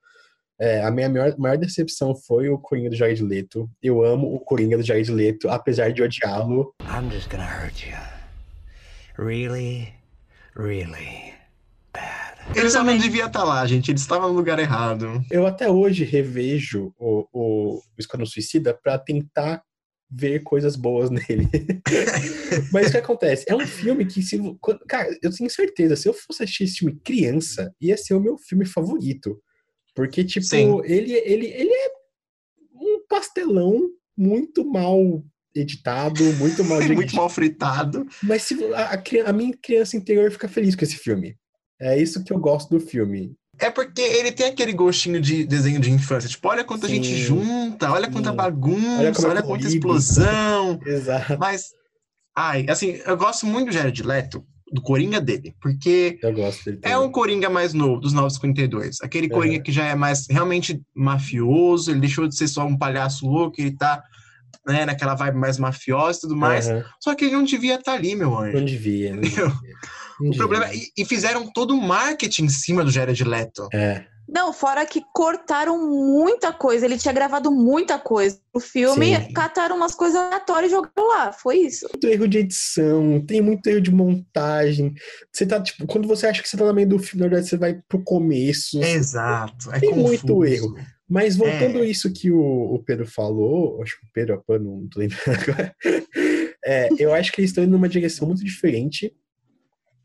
[0.60, 3.70] É, a minha maior, maior decepção foi o Coringa do Jared Leto.
[3.82, 6.74] Eu amo o Coringa do Jared Leto, apesar de odiá-lo.
[6.82, 7.98] I'm just gonna hurt you.
[9.18, 9.94] Really,
[10.56, 11.34] really
[11.94, 12.32] bad.
[12.56, 13.00] Ele só não também.
[13.00, 13.92] devia estar lá, gente.
[13.92, 15.24] Ele estava no lugar errado.
[15.32, 19.64] Eu até hoje revejo o, o, Esquadrão Suicida pra tentar
[20.10, 21.48] ver coisas boas nele.
[22.72, 23.46] Mas o que acontece?
[23.48, 24.40] É um filme que, se.
[24.88, 28.38] Cara, eu tenho certeza, se eu fosse assistir esse filme criança, ia ser o meu
[28.38, 29.42] filme favorito.
[29.95, 30.82] Porque, tipo, Sim.
[30.84, 31.91] ele, ele, ele é
[32.73, 35.23] um pastelão muito mal
[35.54, 38.06] editado, muito mal Muito mal fritado.
[38.23, 41.36] Mas se, a, a a minha criança interior fica feliz com esse filme.
[41.80, 43.36] É isso que eu gosto do filme.
[43.60, 46.30] É porque ele tem aquele gostinho de desenho de infância.
[46.30, 46.95] Tipo, olha quanta Sim.
[46.95, 48.36] gente junta, olha quanta Sim.
[48.36, 49.67] bagunça, Olha olha, é quanta colorido.
[49.67, 50.80] explosão.
[50.86, 51.38] Exato.
[51.39, 51.65] Mas,
[52.36, 56.18] ai, assim, eu gosto muito do Jared Leto, do Coringa dele, porque
[56.84, 58.98] é um Coringa mais novo, dos 952.
[59.02, 59.34] Aquele Uhum.
[59.34, 63.60] Coringa que já é mais realmente mafioso, ele deixou de ser só um palhaço louco,
[63.60, 64.04] ele tá
[64.66, 66.70] né, naquela vibe mais mafiosa e tudo mais.
[66.70, 66.86] Aham.
[67.00, 68.58] Só que ele não devia estar ali, meu anjo.
[68.58, 69.14] Não devia.
[69.14, 69.52] Não devia.
[70.20, 73.68] Não O problema e, e fizeram todo o marketing em cima do Jared Leto.
[73.74, 76.86] É, Não, fora que cortaram muita coisa.
[76.86, 78.39] Ele tinha gravado muita coisa.
[78.54, 79.34] O filme, Sim.
[79.34, 81.34] cataram umas coisas aleatórias e jogaram lá.
[81.34, 81.86] Foi isso.
[81.91, 84.94] muito erro de edição, tem muito erro de montagem.
[85.32, 87.50] Você tá, tipo, quando você acha que você tá no meio do filme, na verdade
[87.50, 88.82] você vai pro começo.
[88.82, 89.70] Exato.
[89.74, 90.46] É Tem muito confuso.
[90.46, 90.76] erro.
[91.10, 91.82] Mas voltando É.
[91.82, 92.39] a isso que o,
[92.74, 95.76] o Pedro falou, acho que o Pedro, a Pan, não tô lembrando agora.
[96.63, 99.12] É, eu acho que eles estão indo numa direção muito diferente.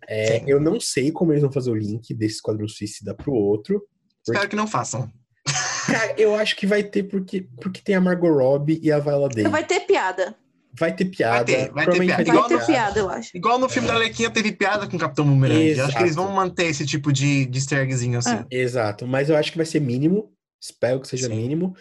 [0.09, 3.83] É, eu não sei como eles vão fazer o link desse Esquadrão Suicida pro outro.
[4.29, 5.11] Espero que não façam.
[5.87, 9.29] Cara, eu acho que vai ter porque, porque tem a Margot Robbie e a Viola
[9.29, 9.51] Davis.
[9.51, 10.35] Vai ter piada.
[10.79, 11.45] Vai ter piada.
[11.45, 12.25] ter, vai ter piada.
[12.25, 13.31] Vai Igual ter no- piada, eu acho.
[13.35, 15.69] Igual no filme da Alequinha teve piada com o Capitão Boomerang.
[15.71, 18.45] Eu Acho que eles vão manter esse tipo de, de easter eggzinho assim.
[18.51, 18.57] É.
[18.59, 20.31] Exato, mas eu acho que vai ser mínimo.
[20.61, 21.37] Espero que seja Sim.
[21.37, 21.75] mínimo.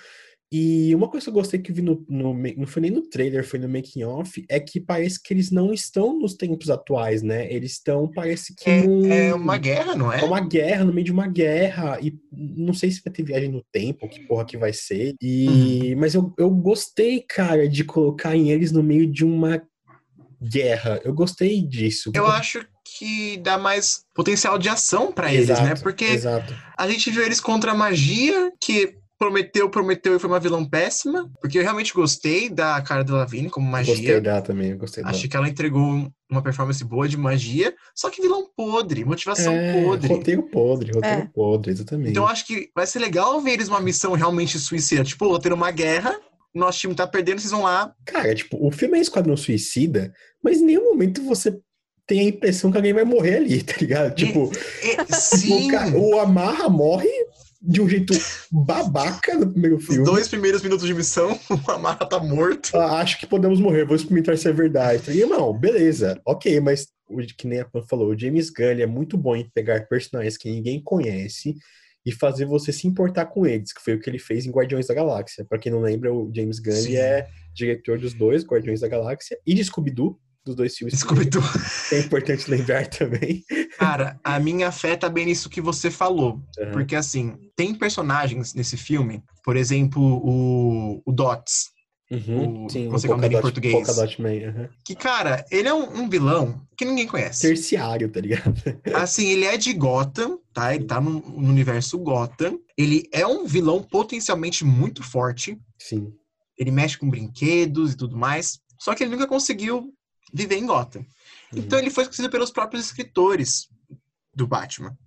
[0.53, 3.43] E uma coisa que eu gostei que vi no, no não foi nem no trailer,
[3.45, 7.51] foi no making off, é que parece que eles não estão nos tempos atuais, né?
[7.51, 10.21] Eles estão, parece que É, é uma guerra, não é?
[10.21, 13.49] é uma guerra, no meio de uma guerra, e não sei se vai ter viagem
[13.49, 15.15] no tempo, que porra que vai ser.
[15.21, 15.99] E Uhum.
[15.99, 19.61] mas eu, eu gostei, cara, de colocar eles no meio de uma
[20.41, 21.01] guerra.
[21.03, 22.11] Eu gostei disso.
[22.13, 22.65] Eu acho
[22.97, 25.73] que dá mais potencial de ação pra eles, né?
[25.81, 26.53] Porque Exato.
[26.77, 31.29] a gente viu eles contra a magia, que prometeu, prometeu e foi uma vilã péssima.
[31.41, 34.21] Porque eu realmente gostei da cara da Lavigne como Gostei magia.
[34.21, 35.15] dela também, gostei dela.
[35.15, 39.83] Achei que ela entregou uma performance boa de magia, só que vilão podre, motivação É,
[39.83, 40.07] podre.
[40.07, 41.29] roteiro podre, roteiro É.
[41.33, 42.11] podre, exatamente.
[42.11, 45.03] Então eu acho que vai ser legal ver eles numa missão realmente suicida.
[45.03, 46.15] Tipo, vou ter uma guerra,
[46.53, 47.93] nosso time tá perdendo, vocês vão lá.
[48.05, 51.57] Cara, tipo, o filme é Esquadrão Suicida, mas em nenhum momento você
[52.07, 54.13] tem a impressão que alguém vai morrer ali, tá ligado?
[54.15, 54.51] Tipo,
[54.83, 55.67] E- o, sim!
[55.69, 57.09] ca- o Amarra morre
[57.67, 58.13] de um jeito
[58.51, 60.03] babaca no primeiro Os filme.
[60.03, 62.75] dois primeiros minutos de missão, o Amara tá morto.
[62.75, 65.01] Ah, Acho que podemos morrer, vou experimentar se é verdade.
[65.01, 68.85] Falei, irmão, beleza, ok, mas o, que nem a Pan falou, o James Gunn é
[68.85, 71.55] muito bom em pegar personagens que ninguém conhece
[72.05, 74.85] e fazer você se importar com eles, que foi o que ele fez em Guardiões
[74.85, 75.43] da Galáxia.
[75.43, 79.53] Pra quem não lembra, o James Gunn é diretor dos dois, Guardiões da Galáxia, e
[79.55, 80.99] de Scooby-Doo, dos dois filmes.
[80.99, 81.41] Scooby-Doo.
[81.91, 83.43] É importante lembrar também.
[83.77, 86.41] Cara, a minha fé tá bem nisso que você falou.
[86.59, 86.71] Aham.
[86.71, 91.73] Porque, assim, tem personagens nesse filme, por exemplo, o, o Dots,
[92.11, 93.73] Uhum, o- sim, não sei o como é em português.
[94.19, 94.69] Man, aham.
[94.85, 97.41] que, cara, ele é um, um vilão que ninguém conhece.
[97.41, 98.53] Terciário, tá ligado?
[98.93, 100.75] Assim, ele é de Gotham, tá?
[100.75, 102.59] Ele tá no, no universo Gotham.
[102.77, 105.57] Ele é um vilão potencialmente muito forte.
[105.79, 106.13] Sim.
[106.55, 108.59] Ele mexe com brinquedos e tudo mais.
[108.79, 109.91] Só que ele nunca conseguiu
[110.33, 111.05] viver em Gotham.
[111.53, 113.69] Então ele foi esquecido pelos próprios escritores
[114.33, 114.97] do Batman.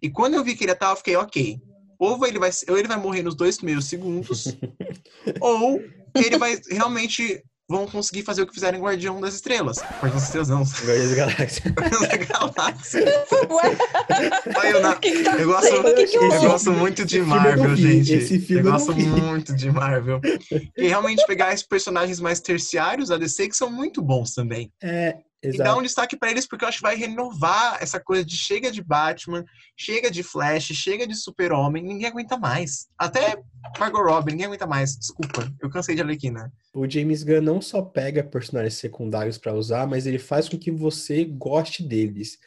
[0.00, 1.60] E quando eu vi que ele tava, eu fiquei, ok.
[1.98, 4.56] Ou ele vai, ou ele vai morrer nos dois primeiros segundos,
[5.40, 5.80] ou
[6.14, 7.42] ele vai realmente
[7.72, 9.78] vão conseguir fazer o que fizeram em Guardião das Estrelas.
[9.78, 11.70] Guardião das Estrelas não, Guardiões da Galáxia.
[11.74, 13.04] Guardião da Galáxia.
[13.50, 18.12] Ué, na- que tá eu gosto, que que eu gosto muito de Marvel, gente.
[18.14, 20.20] esse filme eu eu gosto muito de Marvel.
[20.76, 24.70] E realmente pegar esses personagens mais terciários da DC que são muito bons também.
[24.82, 25.64] É, E Exato.
[25.64, 28.70] dar um destaque pra eles, porque eu acho que vai renovar essa coisa de chega
[28.70, 29.44] de Batman,
[29.76, 32.86] chega de Flash, chega de Super-Homem, ninguém aguenta mais.
[32.96, 33.36] Até
[33.78, 34.96] Margot Robbie, ninguém aguenta mais.
[34.96, 36.52] Desculpa, eu cansei de Arlequina.
[36.72, 40.70] O James Gunn não só pega personagens secundários pra usar, mas ele faz com que
[40.70, 42.38] você goste deles.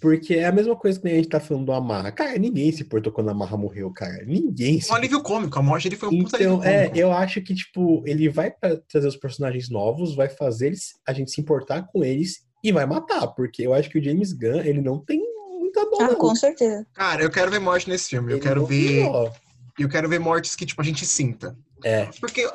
[0.00, 2.10] Porque é a mesma coisa que a gente tá falando do Amarra.
[2.10, 4.24] Cara, ninguém se importou quando a Amarra morreu, cara.
[4.24, 7.40] Ninguém se Um alívio cômico, a morte dele foi um puta Então, é, eu acho
[7.42, 8.50] que, tipo, ele vai
[8.88, 12.86] trazer os personagens novos, vai fazer eles, a gente se importar com eles e vai
[12.86, 15.20] matar, porque eu acho que o James Gunn, ele não tem
[15.58, 16.14] muita dó, Ah, não.
[16.16, 16.86] com certeza.
[16.94, 18.32] Cara, eu quero ver morte nesse filme.
[18.32, 19.04] Eu Ele quero ver.
[19.04, 19.32] dó.
[19.78, 21.56] Eu quero ver mortes que, tipo, a gente sinta.
[21.84, 22.46] É, Porque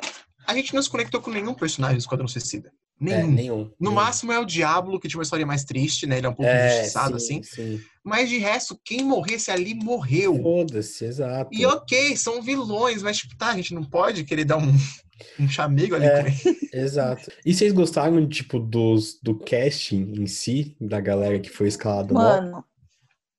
[0.46, 2.70] a gente não se conectou com nenhum personagem do Esquadrão Suicida.
[3.00, 3.30] É, Nenhum.
[3.30, 3.58] nenhum.
[3.58, 3.94] No nenhum.
[3.94, 6.18] máximo é o Diablo, que tinha uma história mais triste, né?
[6.18, 7.42] Ele é um pouco é, injustiçado, sim, assim.
[7.42, 7.80] Sim.
[8.02, 10.40] Mas de resto, quem morresse ali morreu.
[10.42, 11.50] Foda-se, exato.
[11.52, 14.72] E ok, são vilões, mas tipo, tá, a gente não pode querer dar um,
[15.38, 16.22] um chamego ali É.
[16.22, 16.56] com ele.
[16.72, 17.30] Exato.
[17.44, 22.14] E vocês gostaram, tipo, dos, do casting em si, da galera que foi escalada no
[22.20, 22.64] Mano,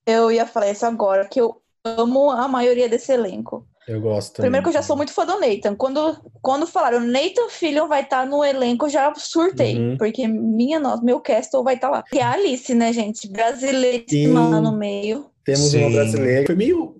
[0.06, 3.68] eu ia falar isso agora, que eu amo a maioria desse elenco.
[3.88, 4.48] Eu gosto também.
[4.48, 5.76] Primeiro que eu já sou muito fã do Nathan.
[5.76, 9.78] Quando, quando falaram Nathan Fillion vai estar no elenco, eu já surtei.
[9.78, 9.98] Uhum.
[9.98, 12.04] Porque minha nossa, meu castle vai estar lá.
[12.12, 13.30] E a Alice, né, gente?
[13.30, 14.52] Brasileiríssima Sim.
[14.52, 15.28] lá no meio.
[15.46, 15.86] Temos Sim.
[15.86, 16.46] uma brasileira.
[16.46, 16.98] Foi meio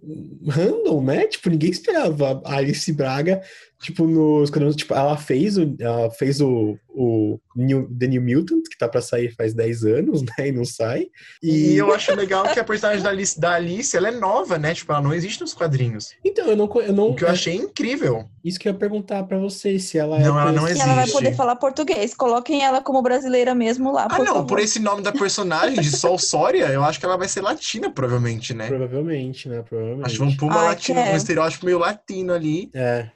[0.48, 1.28] random, né?
[1.28, 3.42] Tipo, ninguém esperava a Alice Braga,
[3.82, 4.72] tipo, no Esquadrão.
[4.74, 9.02] Tipo, ela fez o, ela fez o, o New, The New Mutant, que tá pra
[9.02, 10.48] sair faz 10 anos, né?
[10.48, 11.08] E não sai.
[11.42, 14.58] E E, eu acho legal que a personagem da Alice, da Alice, ela é nova,
[14.58, 14.74] né?
[14.74, 16.14] Tipo, ela não existe nos quadrinhos.
[16.26, 16.68] então, eu não.
[16.82, 18.26] Eu não O que eu achei incrível.
[18.44, 20.42] Isso que eu ia perguntar pra vocês, se ela Não, é.
[20.44, 20.80] ela não conhecida.
[20.80, 21.18] E ela vai Existe.
[21.24, 22.14] poder falar português.
[22.14, 24.46] Coloquem ela como brasileira mesmo lá, Ah, por não, favor.
[24.48, 27.90] por esse nome da personagem de Sol Sória, eu acho que ela vai ser latina,
[27.92, 28.68] provavelmente, né?
[28.68, 29.64] Provavelmente, né?
[29.68, 30.06] Provavelmente.
[30.06, 31.18] Acho que vamos pôr uma Ai, latina, um quero.
[31.18, 32.70] estereótipo meio latino ali.
[32.74, 33.10] É.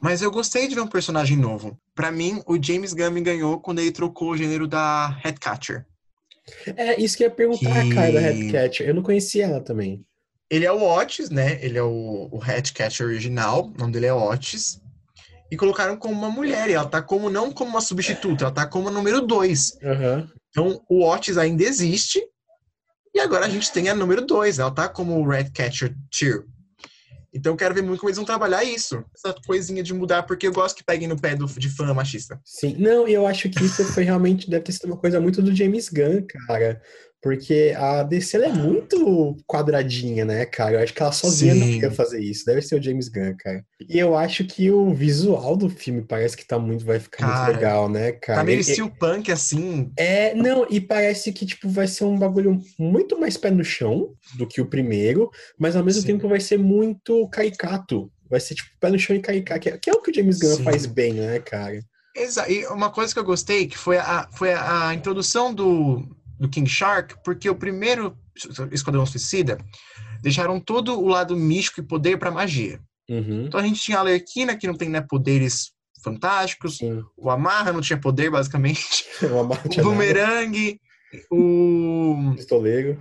[0.00, 1.78] Mas eu gostei de ver um personagem novo.
[1.94, 5.86] Pra mim, o James Gunn me ganhou quando ele trocou o gênero da Headcatcher.
[6.76, 8.86] É isso que eu ia perguntar, Que- cara, da Headcatcher.
[8.86, 10.04] Eu não conhecia ela também.
[10.48, 11.58] Ele é o Otis, né?
[11.64, 14.80] Ele é o, o Headcatcher original, o nome dele é Otis.
[15.50, 18.66] E colocaram como uma mulher, e ela tá como não como uma substituta, ela tá
[18.66, 19.78] como a número 2.
[19.82, 20.30] Aham.
[20.50, 22.22] Então, o Otis ainda existe,
[23.14, 26.44] e agora a gente tem a número 2, ela tá como o Redcatcher Tier.
[27.36, 30.46] Então, eu quero ver muito como eles vão trabalhar isso, essa coisinha de mudar, porque
[30.46, 32.40] eu gosto que peguem no pé do, de fã machista.
[32.44, 32.76] Sim.
[32.78, 35.88] Não, eu acho que isso foi realmente, deve ter sido uma coisa muito do James
[35.88, 36.80] Gunn, cara.
[37.22, 40.76] Porque a DC é muito quadradinha, né, cara?
[40.76, 41.80] Eu acho que ela sozinha não Sim.
[41.80, 42.44] ia fazer isso.
[42.44, 43.64] Deve ser o James Gunn, cara.
[43.88, 47.44] E eu acho que o visual do filme parece que tá muito, vai ficar Cara,
[47.44, 48.40] muito legal, né, cara?
[48.40, 52.18] Tá meio E- steel punk, assim, É, não, e parece que, tipo, vai ser um
[52.18, 56.08] bagulho muito mais pé no chão do que o primeiro, mas ao mesmo Sim.
[56.08, 58.10] tempo vai ser muito caricato.
[58.28, 60.14] Vai ser, tipo, pé no chão e caricato, que é, que é o que o
[60.14, 60.64] James Gunn Sim.
[60.64, 61.80] faz bem, né, cara?
[62.14, 66.02] Exa e uma coisa que eu gostei, que foi a, foi a introdução do,
[66.38, 68.16] do King Shark, porque o primeiro
[68.70, 69.58] Esquadrão Suicida
[70.22, 72.80] deixaram todo o lado místico e poder pra magia.
[73.08, 75.72] Uhum, Então a gente tinha a Alerquina, que não tem né, poderes
[76.02, 77.02] fantásticos, sim.
[77.16, 80.80] o Amarra não tinha poder, basicamente, o marcha Boomerang,
[81.30, 82.98] o, pistoleiro,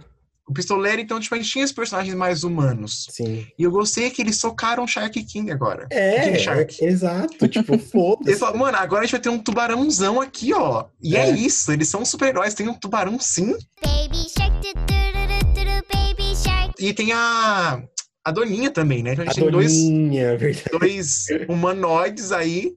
[0.47, 3.07] o Pistoleiro, então tipo, a gente tinha os personagens mais humanos.
[3.09, 3.47] sim.
[3.57, 5.87] E eu gostei que eles socaram o Shark King agora.
[5.89, 6.77] É, King Shark.
[6.83, 8.37] é, exato, tipo, Eles foda-se.
[8.39, 10.85] falaram, mano, agora a gente vai ter um tubarãozão aqui, ó.
[11.01, 11.31] E é, É.
[11.31, 13.53] isso, eles são super-heróis, tem um tubarão sim.
[13.81, 16.73] Baby shark do do do do do baby shark.
[16.79, 17.81] E tem a,
[18.23, 19.13] a Doninha também, né?
[19.13, 20.65] Então a A gente tem dois, Doninha, verdade.
[20.79, 22.73] dois humanoides aí.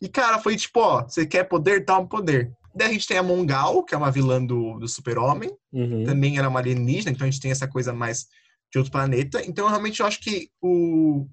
[0.00, 1.84] E, cara, foi tipo, ó, você quer poder?
[1.84, 2.50] Toma poder.
[2.74, 5.50] Daí a gente tem a Mongal, que é uma vilã do, do Super-Homem.
[5.72, 6.04] Uhum.
[6.04, 8.26] Também era uma alienígena, então a gente tem essa coisa mais
[8.72, 9.40] de outro planeta.
[9.46, 11.26] Então, realmente, eu acho que o,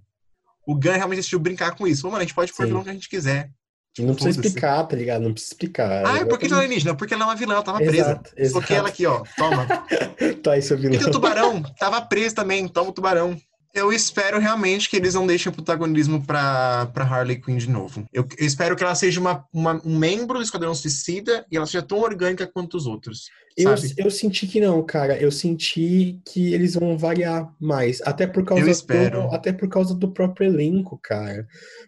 [0.67, 2.01] o Gun realmente decidiu brincar com isso.
[2.03, 2.67] Falou, mano, a gente pode pôr Sim.
[2.67, 3.49] vilão que a gente quiser.
[3.97, 5.23] E não precisa explicar, tá ligado?
[5.23, 6.05] Não precisa explicar.
[6.05, 6.95] Ah, é porque ela é alienígena?
[6.95, 8.11] Porque ela é uma vilã, ela tava presa.
[8.11, 8.61] Exato, exato.
[8.61, 9.23] Soquei ela aqui, ó.
[9.35, 9.67] Toma.
[10.41, 11.11] Tá aí, seu E tem o vilão.
[11.11, 13.35] tubarão, tava preso também, toma o tubarão.
[13.73, 18.05] Eu espero realmente que eles não deixem o protagonismo pra, pra Harley Quinn de novo.
[18.11, 21.65] Eu, eu espero que ela seja uma, uma- um membro do Esquadrão Suicida e ela
[21.65, 23.25] seja tão orgânica quanto os outros.
[23.57, 25.17] Eu, eu senti que não, cara.
[25.17, 28.01] Eu senti que eles vão variar mais.
[28.03, 29.23] Até por causa Eu espero.
[29.23, 31.45] do, até por causa do próprio elenco, cara.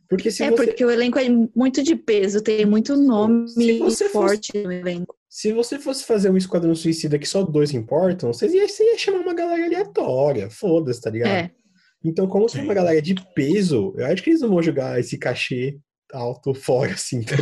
[0.10, 3.46] Porque se é você, porque o elenco é muito de peso, tem muito nome
[4.12, 5.16] forte no elenco.
[5.30, 8.98] se você fosse fazer um Esquadrão Suicida que só dois importam, você ia, você ia
[8.98, 10.50] chamar uma galera aleatória.
[10.50, 11.30] Foda-se, tá ligado?
[11.32, 11.52] É.
[12.04, 15.00] Então, como se é uma galera de peso, eu acho que eles não vão jogar
[15.00, 15.80] esse cachê
[16.14, 17.36] alto fora, assim, tá?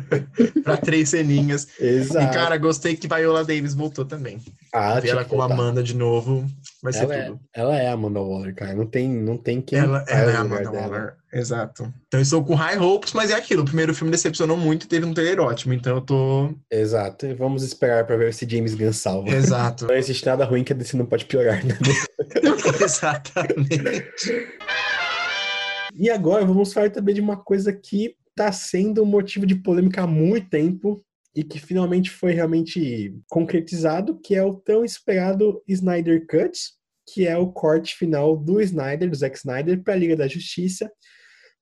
[0.62, 1.66] Pra três ceninhas.
[1.78, 2.24] Exato.
[2.24, 4.40] E, cara, gostei que Viola Davis voltou também.
[4.72, 5.44] Ah, Ver ela com a.
[5.44, 6.46] Amanda de novo
[6.82, 7.40] vai ser Ela é, tudo.
[7.54, 8.74] ela é a Amanda Waller, cara.
[8.74, 9.78] Não tem, não tem quem.
[9.78, 10.88] Ela, ela é a Amanda dela.
[10.88, 11.14] Waller.
[11.32, 11.92] Exato.
[12.06, 13.62] Então eu estou com high hopes, mas é aquilo.
[13.62, 15.74] O primeiro filme decepcionou muito e teve um trailer ótimo.
[15.74, 16.54] Então eu tô.
[16.70, 17.26] Exato.
[17.26, 19.30] E Vamos esperar pra ver se James Gunn salva.
[19.30, 19.86] Exato.
[19.86, 21.76] Não existe nada ruim que a DC não pode piorar, né?
[22.80, 24.46] Exatamente.
[25.94, 30.06] E agora vamos falar também de uma coisa que está sendo motivo de polêmica há
[30.06, 31.04] muito tempo
[31.36, 36.58] e que finalmente foi realmente concretizado, que é o tão esperado Snyder Cut,
[37.12, 40.90] que é o corte final do Snyder, do Zack Snyder, para a Liga da Justiça.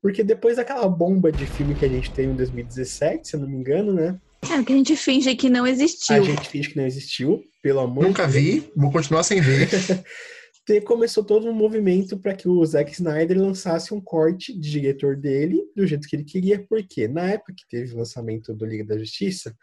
[0.01, 3.49] Porque depois daquela bomba de filme que a gente teve em 2017, se eu não
[3.49, 4.19] me engano, né?
[4.51, 6.25] É, que a gente finge que não A existiu.
[6.25, 8.45] gente finge que não existiu, pelo amor Nunca de Deus.
[8.65, 9.69] vi, vou continuar sem ver.
[10.65, 15.17] te- começou todo um movimento para que o Zack Snyder lançasse um corte de diretor
[15.17, 18.85] dele do jeito que ele queria, porque na época que teve o lançamento do Liga
[18.85, 19.57] da Justiça,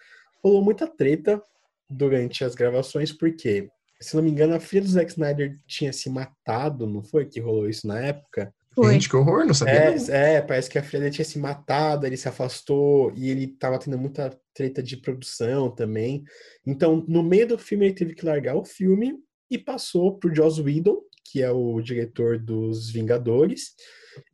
[0.44, 1.42] rolou muita treta
[1.90, 6.10] durante as gravações, porque, se não me engano, a filha do Zack Snyder tinha se
[6.10, 8.54] matado, não foi que rolou isso na época?
[8.72, 8.94] Foi.
[8.94, 9.74] Gente, que horror, não sabia.
[9.74, 10.14] É, não.
[10.14, 13.80] é, parece que a filha dele tinha se matado, ele se afastou e ele tava
[13.80, 16.24] tendo muita treta de produção também.
[16.66, 19.16] Então, no meio do filme, ele teve que largar o filme
[19.50, 23.74] e passou pro Joss Whedon, que é o diretor dos Vingadores.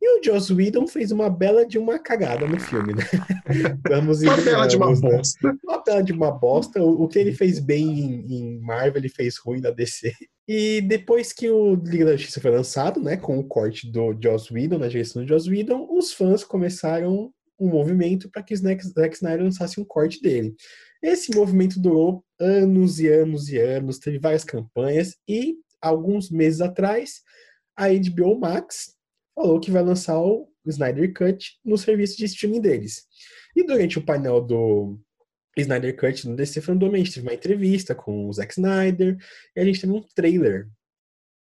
[0.00, 3.04] E o Joss Whedon fez uma bela de uma cagada no filme, né?
[3.88, 5.00] Vamos Uma bela de uma né?
[5.00, 5.56] bosta.
[5.62, 6.82] Uma bela de uma bosta.
[6.82, 10.12] O, o que ele fez bem em, em Marvel, ele fez ruim na DC.
[10.48, 14.52] E depois que o Liga da Justiça foi lançado, né, com o corte do Joss
[14.52, 18.84] Whedon, na direção do Joss Whedon, os fãs começaram um movimento para que o Zack
[19.14, 20.54] Snyder lançasse um corte dele.
[21.02, 27.22] Esse movimento durou anos e anos e anos, teve várias campanhas e alguns meses atrás
[27.76, 28.94] a HBO Max
[29.34, 33.04] falou que vai lançar o Snyder Cut no serviço de streaming deles.
[33.54, 34.98] E durante o painel do
[35.56, 39.16] Snyder Cut no DC Fandom, a gente teve uma entrevista com o Zack Snyder
[39.54, 40.68] e a gente teve um trailer.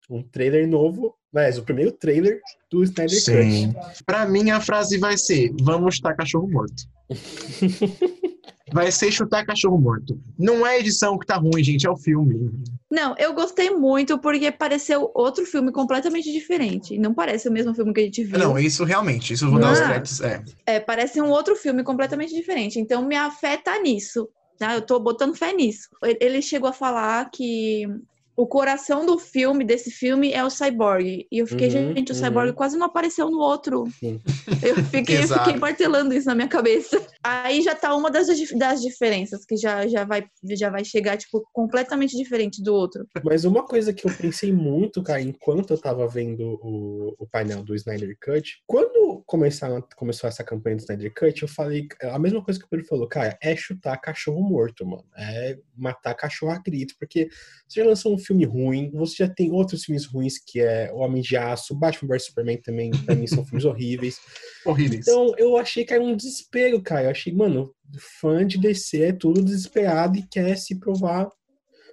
[0.09, 3.73] Um trailer novo, mas o primeiro trailer do Snyder Sim.
[3.73, 4.03] Cut.
[4.05, 6.83] Pra mim, a frase vai ser: vamos chutar cachorro morto.
[8.71, 10.19] Vai ser chutar cachorro morto.
[10.37, 12.51] Não é a edição que tá ruim, gente, é o filme.
[12.89, 16.97] Não, eu gostei muito porque pareceu outro filme completamente diferente.
[16.97, 18.39] Não parece o mesmo filme que a gente viu.
[18.39, 19.87] Não, isso realmente, isso eu vou dar os Não.
[19.87, 20.21] créditos.
[20.21, 20.43] É.
[20.65, 22.79] É, parece um outro filme completamente diferente.
[22.79, 24.27] Então me afeta nisso.
[24.57, 24.75] Tá?
[24.75, 25.89] Eu tô botando fé nisso.
[26.19, 27.87] Ele chegou a falar que
[28.35, 31.27] o coração do filme, desse filme, é o Cyborg.
[31.31, 32.21] E eu fiquei, Uhum, gente, o uhum.
[32.21, 33.85] Cyborg quase não apareceu no outro.
[33.99, 34.19] Sim.
[34.61, 37.01] Eu fiquei, eu fiquei martelando isso na minha cabeça.
[37.23, 40.23] Aí já tá uma das, das diferenças, que já, já, vai,
[40.55, 43.05] já vai chegar, tipo, completamente diferente do outro.
[43.23, 47.63] Mas uma coisa que eu pensei muito, cara, enquanto eu tava vendo o, o painel
[47.63, 52.43] do Snyder Cut, quando começaram, começou essa campanha do Snyder Cut, eu falei a mesma
[52.43, 55.05] coisa que o Pedro falou, cara, é chutar cachorro morto, mano.
[55.17, 57.29] É matar cachorro a grito, porque
[57.67, 60.97] você já lançou um filme ruim, você já tem outros filmes ruins, que é O
[60.97, 64.19] Homem de Aço, Batman vs Superman também, pra mim, são filmes horríveis.
[64.65, 65.07] Horríveis.
[65.07, 67.05] Então eu achei que era um desespero, cara.
[67.05, 67.73] Eu achei, mano,
[68.19, 71.29] fã de DC é tudo desesperado e quer se provar.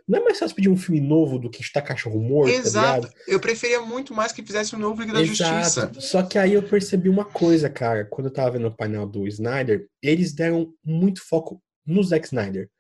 [0.07, 3.07] Não é mais fácil pedir um filme novo do que chutar cachorro morto, tá Exato.
[3.09, 3.15] ligado?
[3.27, 5.51] eu preferia muito mais que fizesse um novo Liga da Justiça.
[5.51, 6.01] Exato.
[6.01, 8.07] Só que aí eu percebi uma coisa, cara.
[8.07, 12.71] Quando eu tava vendo o painel do Snyder, eles deram muito foco no Zack Snyder.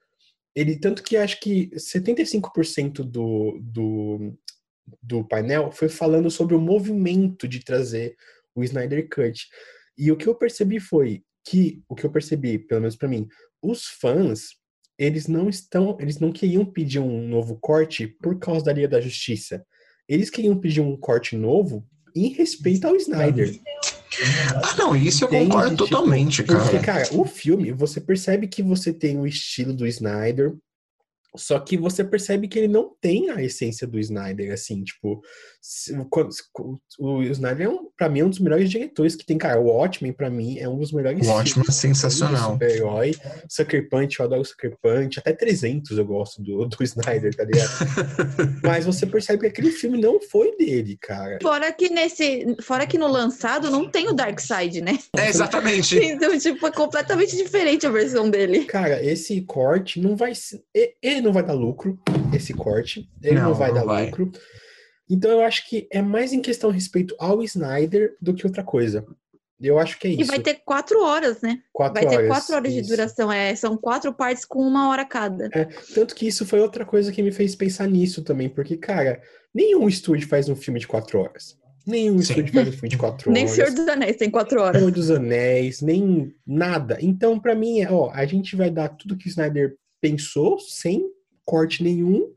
[0.58, 4.36] Ele, tanto que acho que 75% do, do,
[5.00, 8.16] do painel foi falando sobre o movimento de trazer
[8.56, 9.46] o Snyder Cut.
[9.96, 13.28] E o que eu percebi foi que, o que eu percebi, pelo menos pra mim,
[13.62, 14.48] os fãs,
[14.98, 19.00] eles não estão, eles não queriam pedir um novo corte por causa da Liga da
[19.00, 19.64] Justiça.
[20.08, 21.86] Eles queriam pedir um corte novo
[22.26, 23.58] em respeito ao Snyder.
[24.62, 25.46] Ah, não, isso eu Entende?
[25.46, 26.60] concordo Tipo, totalmente, cara.
[26.60, 30.56] Porque, cara, o filme, você percebe que você tem o estilo do Snyder,
[31.36, 35.20] só que você percebe que ele não tem a essência do Snyder, assim, tipo,
[36.98, 39.64] o Snyder é, um, pra mim, é um dos melhores diretores que tem, cara, o
[39.66, 42.52] Watchmen, pra mim, é um dos melhores O Watchmen é sensacional.
[42.52, 43.14] super-herói,
[43.48, 47.68] Sucker Punch, eu adoro Sucker Punch, até 300 eu gosto do, do Snyder, tá ligado?
[48.62, 51.38] Mas você percebe que aquele filme não foi dele, cara.
[51.42, 52.56] Fora que nesse.
[52.62, 54.98] Fora que no lançado não tem o Darkseid, né?
[55.16, 55.98] É, exatamente.
[56.08, 58.64] Então, tipo, é completamente diferente a versão dele.
[58.64, 60.62] Cara, esse corte não vai ser.
[61.02, 61.98] Ele não vai dar lucro,
[62.32, 63.08] esse corte.
[63.22, 64.06] Ele não, Não, vai não dar vai.
[64.06, 64.30] lucro.
[65.08, 68.62] Então eu acho que é mais em questão a respeito ao Snyder do que outra
[68.62, 69.06] coisa.
[69.60, 70.26] Eu acho que é E isso.
[70.30, 71.58] vai ter quatro horas, né?
[71.72, 72.90] quatro Vai ter horas, quatro horas de isso.
[72.90, 73.32] duração.
[73.32, 75.48] É, são quatro partes com uma hora cada.
[75.94, 79.20] Tanto que isso foi outra coisa que me fez pensar nisso também, porque, cara,
[79.52, 81.56] nenhum estúdio faz um filme de quatro horas.
[81.84, 82.34] Nenhum Sim.
[82.34, 83.56] estúdio faz um filme de quatro Nem horas.
[83.56, 84.78] Senhor dos Anéis tem quatro horas.
[84.78, 86.96] Senhor dos Anéis, nem nada.
[87.00, 91.04] Então, pra mim, é, ó, a gente vai dar tudo que o Snyder pensou, sem
[91.44, 92.30] corte nenhum,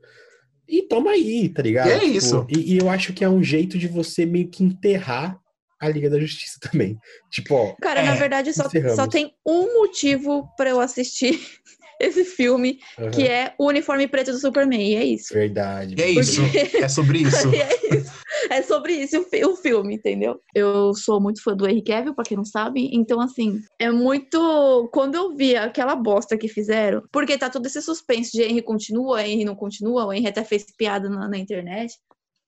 [0.68, 1.88] E toma aí, tá ligado?
[1.88, 2.46] E é isso.
[2.48, 5.38] E, e eu acho que é um jeito de você meio que enterrar
[5.80, 6.96] a Liga da Justiça também.
[7.30, 8.96] Tipo, ó, Cara, É, na verdade, só, encerramos.
[8.96, 11.40] só tem um motivo pra eu assistir
[12.00, 14.90] esse filme, aham, que é o uniforme preto do Superman.
[14.90, 15.34] E é isso.
[15.34, 15.94] verdade.
[15.98, 16.40] E é isso.
[16.80, 17.48] É sobre isso.
[17.52, 18.11] E é isso.
[18.52, 20.38] É sobre isso o fi- o filme, entendeu?
[20.54, 22.90] Eu sou muito fã do Henry Cavill, pra quem não sabe.
[22.92, 24.90] Então, assim, é muito.
[24.92, 29.26] Quando eu vi aquela bosta que fizeram, porque tá todo esse suspense de Henry continua,
[29.26, 31.98] Henry não continua, o Henry até fez piada na, na internet.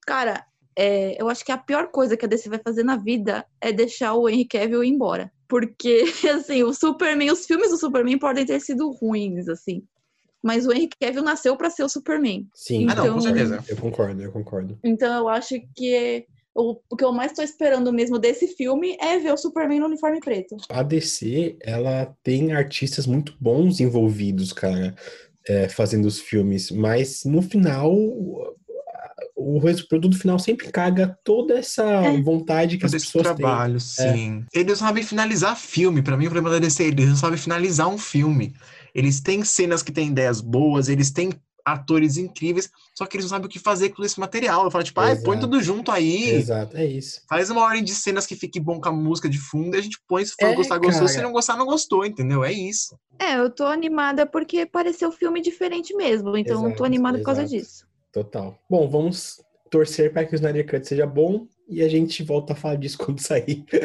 [0.05, 0.45] Cara,
[0.77, 3.71] é, eu acho que a pior coisa que a DC vai fazer na vida é
[3.71, 5.31] deixar o Henry Cavill ir embora.
[5.47, 6.03] Porque,
[6.35, 9.83] assim, o Superman, os filmes do Superman podem ter sido ruins, assim.
[10.45, 12.45] Mas o Henry Cavill nasceu pra ser o Superman.
[12.53, 13.63] Sim, Ah, não, com Então- certeza.
[13.67, 14.77] eu concordo, eu concordo.
[14.83, 19.17] Então eu acho que o, o que eu mais tô esperando mesmo desse filme é
[19.17, 20.55] ver o Superman no uniforme preto.
[20.69, 24.93] A DC, ela tem artistas muito bons envolvidos, cara,
[25.47, 28.53] é, fazendo os filmes, mas no final, o,
[29.89, 32.21] produto final sempre caga toda essa É.
[32.21, 33.35] vontade que Todo as pessoas têm.
[33.35, 34.45] trabalho, sim.
[34.53, 36.01] Eles não sabem finalizar filme.
[36.01, 38.53] Pra mim, o problema da DC, eles não sabem finalizar um filme.
[38.95, 41.29] Eles têm cenas que têm ideias boas, eles têm
[41.65, 44.63] atores incríveis, só que eles não sabem o que fazer com esse material.
[44.65, 45.39] Eu falo, tipo, ah, põe Exato.
[45.41, 46.29] tudo junto aí.
[46.35, 47.21] Exato, é isso.
[47.27, 49.81] Faz uma ordem de cenas que fique bom com a música de fundo e a
[49.81, 50.23] gente põe.
[50.23, 51.01] Se for É, gostar, gostou.
[51.01, 51.07] cara.
[51.11, 52.43] Se não gostar, não gostou, entendeu?
[52.43, 52.95] É isso.
[53.19, 56.37] É, eu tô animada porque pareceu filme diferente mesmo.
[56.37, 57.57] Então eu tô Exato, animada por causa exato.
[57.61, 57.87] disso.
[58.13, 58.57] Total.
[58.69, 59.41] Bom, vamos
[59.71, 62.97] torcer para que o Snyder Cut seja bom e a gente volta a falar disso
[62.99, 63.65] quando sair.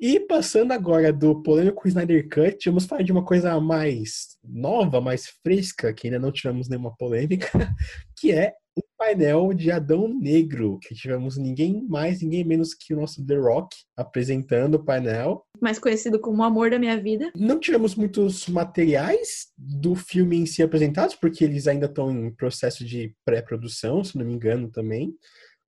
[0.00, 5.26] E passando agora do polêmico Snyder Cut, vamos falar de uma coisa mais nova, mais
[5.42, 7.50] fresca, que ainda não tivemos nenhuma polêmica,
[8.18, 12.96] que é o painel de Adão Negro, que tivemos ninguém mais, ninguém menos que o
[12.96, 15.44] nosso The Rock apresentando o painel.
[15.60, 17.30] Mais conhecido como o amor da minha vida.
[17.36, 22.86] Não tivemos muitos materiais do filme em si apresentados, porque eles ainda estão em processo
[22.86, 25.14] de pré-produção, se não me engano também.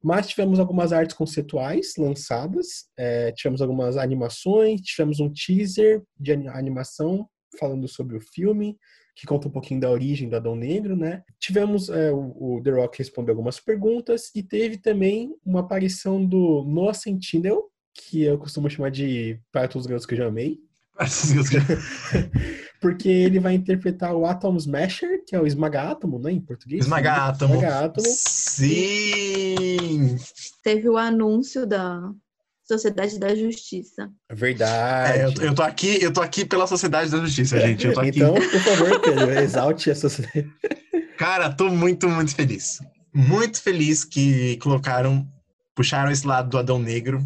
[0.03, 6.49] Mas tivemos algumas artes conceituais lançadas, é, tivemos algumas animações, tivemos um teaser de ani-
[6.49, 7.29] animação
[7.59, 8.77] falando sobre o filme,
[9.15, 11.23] que conta um pouquinho da origem do Adão Negro, né?
[11.39, 16.65] Tivemos é, o, o The Rock responder algumas perguntas e teve também uma aparição do
[16.65, 20.59] Noah Sentinel, que eu costumo chamar de Para Todos os Garotos que eu já amei,
[22.83, 26.83] porque ele vai interpretar o Atom Smasher, que é o Esmaga-Átomo, né, em português?
[26.85, 27.55] Esmagar átomo.
[27.55, 28.07] Esmaga-Átomo.
[28.09, 28.97] Sim!
[30.65, 32.11] Teve o anúncio da
[32.65, 34.11] Sociedade da Justiça.
[34.33, 35.21] Verdade.
[35.21, 37.87] É, eu, eu tô aqui, eu tô aqui pela Sociedade da Justiça, gente.
[37.87, 38.19] Eu tô aqui.
[38.19, 40.51] Então, por favor, Pedro, exalte essa sociedade.
[41.17, 42.81] Cara, tô muito, muito feliz.
[43.15, 45.25] Muito feliz que colocaram,
[45.73, 47.25] puxaram esse lado do Adão Negro.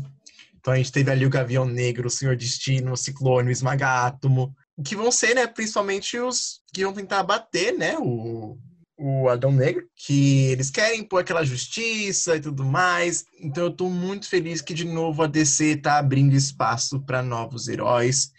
[0.61, 4.55] Então a gente teve ali o Gavião Negro, o Senhor Destino, o Ciclone, o Esmaga-Átomo,
[4.85, 8.59] que vão ser, né, principalmente os que vão tentar bater, né, o,
[8.99, 13.25] o Adão Negro, que eles querem pôr aquela justiça e tudo mais.
[13.41, 17.69] Então eu tô muito feliz que, de novo, a DC tá abrindo espaço para novos
[17.69, 18.33] heróis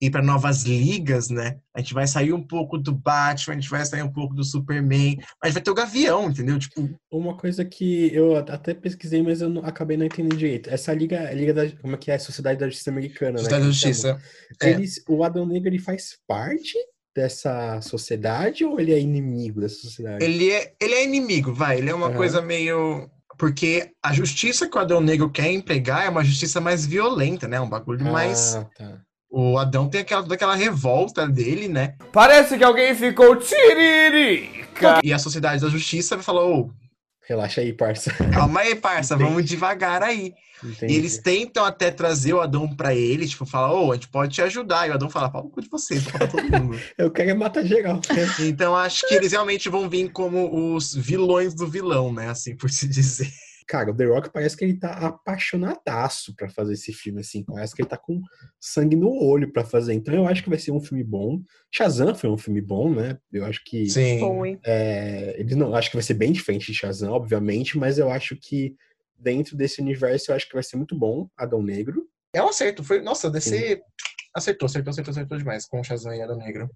[0.00, 1.58] e para novas ligas, né?
[1.74, 4.44] A gente vai sair um pouco do Batman, a gente vai sair um pouco do
[4.44, 6.58] Superman, mas vai ter o Gavião, entendeu?
[6.58, 10.70] Tipo, Uma coisa que eu até pesquisei, mas eu não- acabei não entendendo direito.
[10.70, 12.18] Essa liga, a liga da, como é que é?
[12.18, 13.66] Sociedade da Justiça Americana, Sociedade da né?
[13.66, 14.18] eles Justiça.
[14.62, 14.70] É.
[14.70, 16.74] Eles, o Adão Negro, ele faz parte
[17.14, 20.24] dessa sociedade ou ele é inimigo dessa sociedade?
[20.24, 21.78] Ele é, ele é inimigo, vai.
[21.78, 22.16] Ele é uma Aham.
[22.16, 23.10] coisa meio.
[23.36, 27.60] Porque a justiça que o Adão Negro quer empregar é uma justiça mais violenta, né?
[27.60, 28.56] Um bagulho mais.
[28.56, 29.00] Ah, tá.
[29.30, 31.94] O Adão tem aquela, daquela revolta dele, né?
[32.12, 35.00] Parece que alguém ficou tiririca.
[35.04, 36.70] E a sociedade da justiça falar: ô,
[37.28, 38.10] Relaxa aí, parça.
[38.32, 39.30] calma aí, parça, Entendi.
[39.30, 40.32] vamos devagar aí.
[40.64, 40.94] Entendi.
[40.94, 44.34] E eles tentam até trazer o Adão pra ele, tipo, fala, ô, a gente pode
[44.34, 44.88] te ajudar.
[44.88, 46.80] E o Adão fala, fala cu de vocês, fala pra todo mundo.
[46.96, 47.96] Eu quero é matar geral.
[47.96, 48.26] né?
[48.48, 52.30] então acho que eles realmente vão vir como os vilões do vilão, né?
[52.30, 53.30] Assim por se dizer.
[53.68, 57.44] Cara, o The Rock parece que ele tá apaixonadaço pra fazer esse filme, assim.
[57.44, 58.22] Parece que ele tá com
[58.58, 59.92] sangue no olho pra fazer.
[59.92, 61.42] Então eu acho que vai ser um filme bom.
[61.70, 63.18] Shazam foi um filme bom, né?
[63.30, 64.20] Eu acho que Sim.
[64.20, 64.58] Foi.
[64.64, 68.36] é, eles não acho que vai ser bem diferente de Shazam, obviamente, mas eu acho
[68.36, 68.74] que
[69.18, 72.08] dentro desse universo eu acho que vai ser muito bom Adão Negro.
[72.32, 72.82] É um acerto.
[72.82, 73.82] Foi, nossa, a DC
[74.34, 76.70] acertou, acertou, acertou, acertou demais com o Shazam e Adão Negro.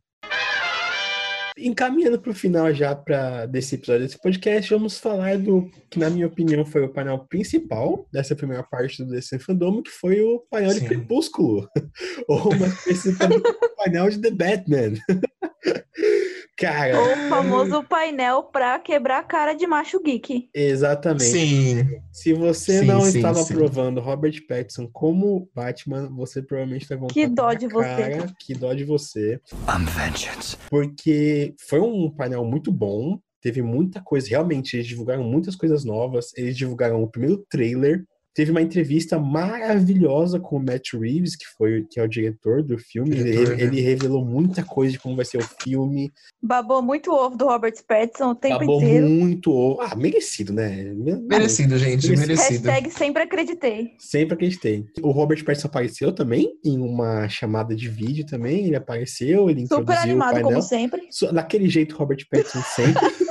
[1.62, 6.26] Encaminhando pro final já para desse episódio desse podcast, vamos falar do que na minha
[6.26, 10.72] opinião foi o painel principal dessa primeira parte do DC Fandom, que foi o painel
[10.72, 10.80] Sim.
[10.80, 11.68] de Crepúsculo,
[12.26, 14.94] ou mais o painel de The Batman.
[16.62, 20.48] Cara, O famoso painel pra quebrar a cara de macho geek.
[20.54, 21.24] exatamente.
[21.24, 22.00] Sim.
[22.12, 23.52] Se você Sim, não sim, estava sim.
[23.54, 27.86] aprovando Robert Pattinson como Batman, você provavelmente vai voltar Que dó de você.
[27.88, 29.40] cara, Que dó de você.
[29.68, 30.56] I'm vengeance.
[30.70, 33.18] Porque foi um painel muito bom.
[33.40, 34.28] Teve muita coisa.
[34.28, 36.30] Realmente, eles divulgaram muitas coisas novas.
[36.36, 38.04] Eles divulgaram o primeiro trailer.
[38.34, 42.78] Teve uma entrevista maravilhosa com o Matt Reeves, que foi que é o diretor do
[42.78, 43.10] filme.
[43.10, 43.62] Diretor, ele, né?
[43.62, 46.10] ele revelou muita coisa de como vai ser o filme.
[46.42, 49.06] Babou muito o ovo do Robert Pattinson o tempo Babou inteiro.
[49.08, 49.52] muito.
[49.52, 50.92] o- Ah, merecido, né?
[51.28, 52.20] Merecido, gente, Merecido.
[52.20, 52.68] merecido.
[52.68, 53.90] Hashtag sempre acreditei.
[53.98, 54.84] Sempre acreditei.
[55.02, 58.66] O Robert Pattinson apareceu também em uma chamada de vídeo também.
[58.66, 60.50] Ele apareceu, ele Super introduziu o animado, painel.
[60.50, 61.02] como sempre.
[61.32, 63.02] Daquele jeito, Robert Pattinson sempre.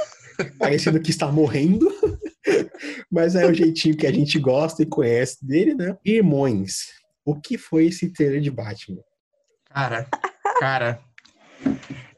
[0.58, 1.88] parecendo que está morrendo.
[3.12, 5.97] Mas é o jeitinho que a gente gosta e conhece dele, né?
[6.05, 6.88] Irmões,
[7.26, 9.01] o que foi esse trailer de Batman?
[9.70, 10.07] Cara,
[10.59, 10.99] cara.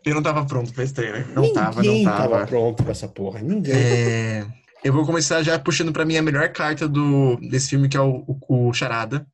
[0.06, 1.28] Eu não tava pronto pra esse trailer.
[1.30, 2.48] Não Ninguém tava, não tava tava.
[2.48, 3.40] pronto pra essa porra.
[3.42, 3.74] Ninguém.
[3.74, 4.46] É,
[4.84, 8.02] Eu vou começar já puxando pra mim a melhor carta do, desse filme, que é
[8.02, 9.26] o, o, o Charada.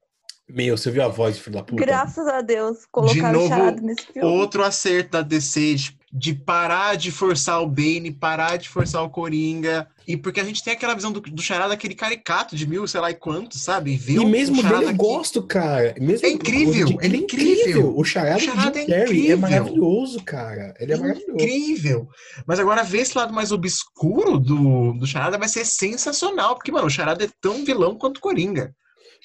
[0.48, 1.86] Meu, você viu a voz do filho da puta?
[1.86, 4.28] Graças a Deus, colocaram novo, o charada nesse filme.
[4.28, 5.76] Outro acerto da DC
[6.12, 9.88] de, de parar de forçar o Bane, parar de forçar o Coringa.
[10.08, 13.00] E porque a gente tem aquela visão do, do Charada, aquele caricato de mil, sei
[13.00, 13.96] lá e quanto, sabe?
[13.96, 15.94] Ver E mesmo dele eu que- gosto, cara.
[16.00, 17.54] Mesmo É incrível, é ele é incrível.
[17.60, 17.94] incrível.
[17.98, 19.38] O charada, O charada de é é incrível.
[19.38, 20.74] maravilhoso, cara.
[20.80, 21.32] Ele é maravilhoso.
[21.34, 22.08] Incrível!
[22.48, 26.56] Mas agora ver esse lado mais obscuro do, do Charada vai ser sensacional.
[26.56, 28.74] Porque, mano, o Charada é tão vilão quanto o Coringa.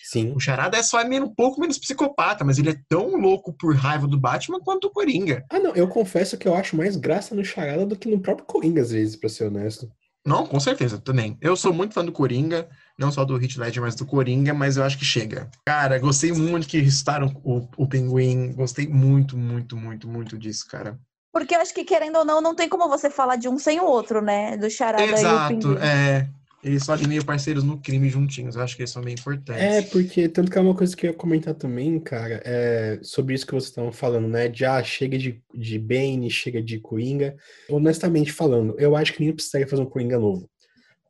[0.03, 0.33] Sim.
[0.35, 3.75] O Charada é só menos- um pouco menos psicopata, mas ele é tão louco por
[3.75, 5.45] raiva do Batman quanto o Coringa.
[5.51, 8.47] Ah, não, eu confesso que eu acho mais graça no charada do que no próprio
[8.47, 9.89] Coringa, às vezes, pra ser honesto.
[10.27, 11.37] Não, com certeza, também.
[11.39, 12.67] Eu sou muito fã do Coringa,
[12.99, 15.51] não só do Heath Ledger, mas do Coringa, mas eu acho que chega.
[15.67, 18.53] Cara, gostei muito que ressuscitaram o, o Pinguim.
[18.55, 20.99] Gostei muito, muito, muito, muito disso, cara.
[21.31, 23.81] Porque eu acho que, querendo ou não, não tem como você falar de um sem
[23.81, 24.57] o outro, né?
[24.57, 25.77] Do charada e o Exato, pinguim.
[25.83, 26.27] é.
[26.65, 28.57] Eles são ali meio parceiros no crime juntinhos.
[28.57, 29.63] Eu acho que eles são bem importantes.
[29.63, 33.35] É, porque tanto que é uma coisa que eu ia comentar também, cara, é sobre
[33.35, 34.51] isso que vocês estavam falando, né?
[34.53, 37.37] Já chega de, de Bane, chega de Coringa.
[37.69, 40.49] Honestamente falando, eu acho que nem precisaria fazer um Coringa novo.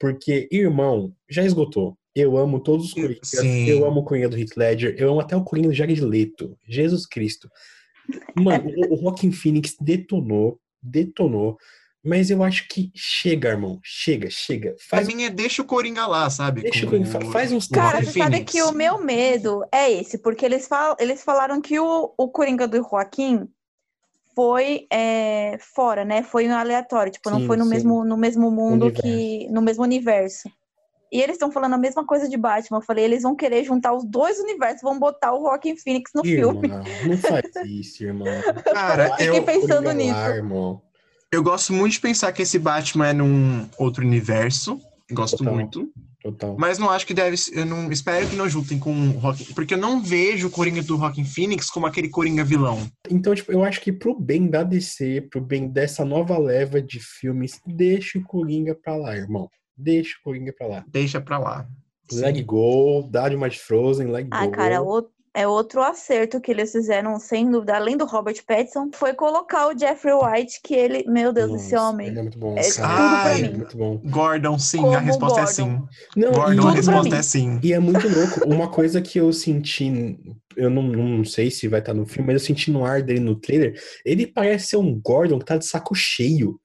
[0.01, 1.97] Porque, irmão, já esgotou.
[2.15, 3.29] Eu amo todos os Coringas.
[3.29, 3.67] sim.
[3.67, 4.95] Eu amo o Coringa do Heath Ledger.
[4.99, 6.59] Eu amo até o Coringa do Jared Leto.
[6.69, 7.49] Jesus Cristo.
[8.37, 11.57] Mano, o, o Joaquin Phoenix detonou, detonou.
[12.05, 13.81] Mas eu acho que chega, irmão.
[13.83, 14.71] Chega, chega.
[14.91, 16.61] Pra Faz, mim é deixa o Coringa lá, sabe?
[16.63, 18.53] deixa o Com Coringa, fa- faz uns o Cara, você sabe Phoenix.
[18.53, 22.69] que o meu medo é esse, porque eles, fal eles falaram que o, o Coringa
[22.69, 23.49] do Joaquim
[24.35, 26.23] foi é, fora, né?
[26.23, 27.71] Foi um aleatório, tipo, não Sim, foi no sim.
[27.71, 29.03] mesmo, no mesmo mundo Universo.
[29.03, 29.49] que.
[29.51, 30.51] no mesmo universo.
[31.13, 32.79] E eles estão falando a mesma coisa de Batman.
[32.79, 36.25] Eu falei, eles vão querer juntar os dois universos, vão botar o Joaquim Phoenix no
[36.25, 36.67] filme.
[36.67, 38.27] Não faz isso, irmão.
[38.73, 40.13] Cara, Fiquei eu, pensando nisso.
[40.13, 40.83] lá, irmão.
[41.35, 44.81] Eu gosto muito de pensar que esse Batman é num outro universo.
[45.11, 45.55] Gosto Total.
[45.55, 45.91] muito.
[46.23, 46.57] Total.
[46.59, 47.37] Mas não acho que deve.
[47.37, 49.53] ser- Eu não espero que não juntem com o Rock.
[49.53, 52.89] Porque eu não vejo o Coringa do Rockin' Phoenix como aquele Coringa vilão.
[53.11, 56.99] Então, tipo, eu acho que pro bem da DC, pro bem dessa nova leva de
[56.99, 59.51] filmes, deixa o Coringa pra lá, irmão.
[59.77, 60.85] Deixa o Coringa pra lá.
[60.89, 61.67] Deixa pra lá.
[62.13, 64.53] Leg go, dá de uma de Frozen, leg Ah, go.
[64.53, 69.13] cara, o- é outro acerto que eles fizeram, sem dúvida, além do Robert Pattinson, foi
[69.15, 72.07] colocar o Jeffrey White, que ele, meu Deus, esse Nossa, homem.
[72.07, 72.55] Ele é muito bom.
[72.57, 73.57] é tudo pra Ele é mim.
[73.57, 74.01] muito bom.
[74.05, 74.81] Gordon, sim.
[74.81, 75.53] Como a resposta é Gordon.
[75.53, 75.83] sim.
[76.17, 77.59] Não, Gordon, a e, pra resposta é sim.
[77.63, 78.49] e é muito louco.
[78.49, 80.17] Uma coisa que eu senti,
[80.57, 83.21] eu não, não sei se vai estar no filme, mas eu senti no ar dele
[83.21, 83.75] no trailer.
[84.05, 86.61] Ele parece ser um Gordon que tá de saco cheio.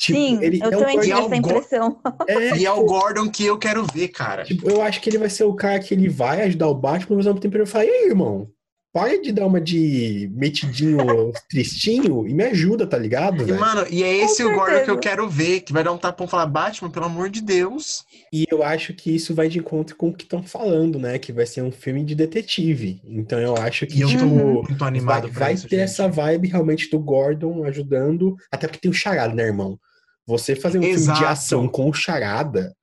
[0.00, 2.00] Tipo, Sim, ele eu é um também tive essa impressão.
[2.26, 4.44] É, E é o tipo, Gordon que eu quero ver, cara.
[4.44, 7.16] Tipo, eu acho que ele vai ser o cara que ele vai ajudar o Batman,
[7.18, 8.48] mas ao mesmo tempo ele vai falar, e aí, irmão?
[8.92, 10.96] Para de dar uma de metidinho
[11.48, 14.98] tristinho e me ajuda, tá ligado, E, mano, e é esse o Gordon que eu
[14.98, 18.02] quero ver, que vai dar um tapão e falar, Batman, pelo amor de Deus.
[18.32, 21.18] E eu acho que isso vai de encontro com o que estão falando, né?
[21.20, 23.00] Que vai ser um filme de detetive.
[23.04, 25.84] Então eu acho que, E eu tipo, tô animado vai, pra vai isso, ter gente.
[25.84, 28.34] essa vibe realmente do Gordon ajudando.
[28.50, 29.78] Até porque tem o Charada, né, irmão?
[30.26, 31.24] Você fazer um filme de Exato.
[31.26, 32.74] ação com Charada.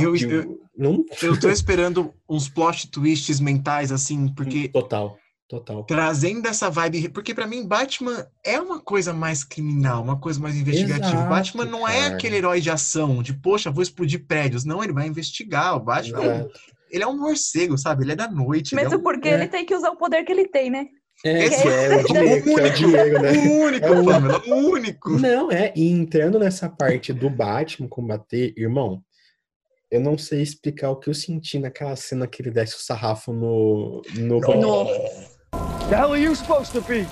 [0.00, 1.04] Eu- eu- Não?
[1.22, 5.16] Eu tô esperando uns plot twists mentais, assim, porque Total,
[5.48, 5.84] total.
[5.84, 7.08] trazendo essa vibe.
[7.10, 11.08] Porque pra mim, Batman é uma coisa mais criminal, uma coisa mais investigativa.
[11.14, 12.14] Exato, Batman não é cara.
[12.14, 14.64] aquele herói de ação, de poxa, vou explodir prédios.
[14.64, 15.76] Não, ele vai investigar.
[15.76, 16.50] O Batman, Exato.
[16.90, 18.04] ele é um morcego, sabe?
[18.04, 18.74] Ele é da noite.
[18.74, 19.34] ele é Mesmo um- porque é.
[19.34, 20.86] ele tem que usar o poder que ele tem, né?
[21.24, 23.30] É, Esse que é o dinheiro, que é o dinheiro, né?
[23.32, 25.10] O único, É o- Pamela, o único.
[25.10, 29.02] Não, é, e entrando nessa parte do Batman combater, irmão,
[29.90, 33.32] eu não sei explicar o que eu senti naquela cena que ele desce o sarrafo
[33.32, 34.02] no.
[34.16, 34.86] no, No-
[35.88, 37.06] The hell are you supposed to be?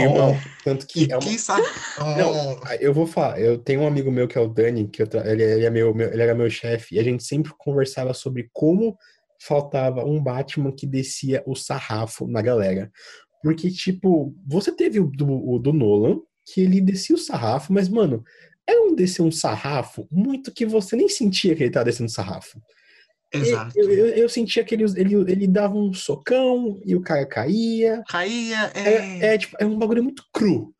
[0.00, 1.22] Irmão, tanto que Que, é uma...
[1.26, 1.66] que sabe?
[1.98, 5.28] Não, eu vou falar, eu tenho um amigo meu que é o Dani, que tra-
[5.30, 8.48] ele, ele é meu, meu- ele era meu chefe, e a gente sempre conversava sobre
[8.52, 8.96] como
[9.40, 12.90] faltava um Batman que descia o sarrafo na galera.
[13.42, 17.88] Porque, tipo, você teve o do, o do Nolan, que ele descia o sarrafo, mas,
[17.88, 18.22] mano,
[18.64, 22.60] era um descer um sarrafo muito que você nem sentia que ele tava descendo sarrafo.
[23.32, 23.72] Exato.
[23.78, 28.02] Eu, eu, eu sentia que ele, ele, ele dava um socão e o cara caía.
[28.08, 28.80] Caía, é.
[28.80, 30.74] É, é, tipo, é um bagulho muito cru.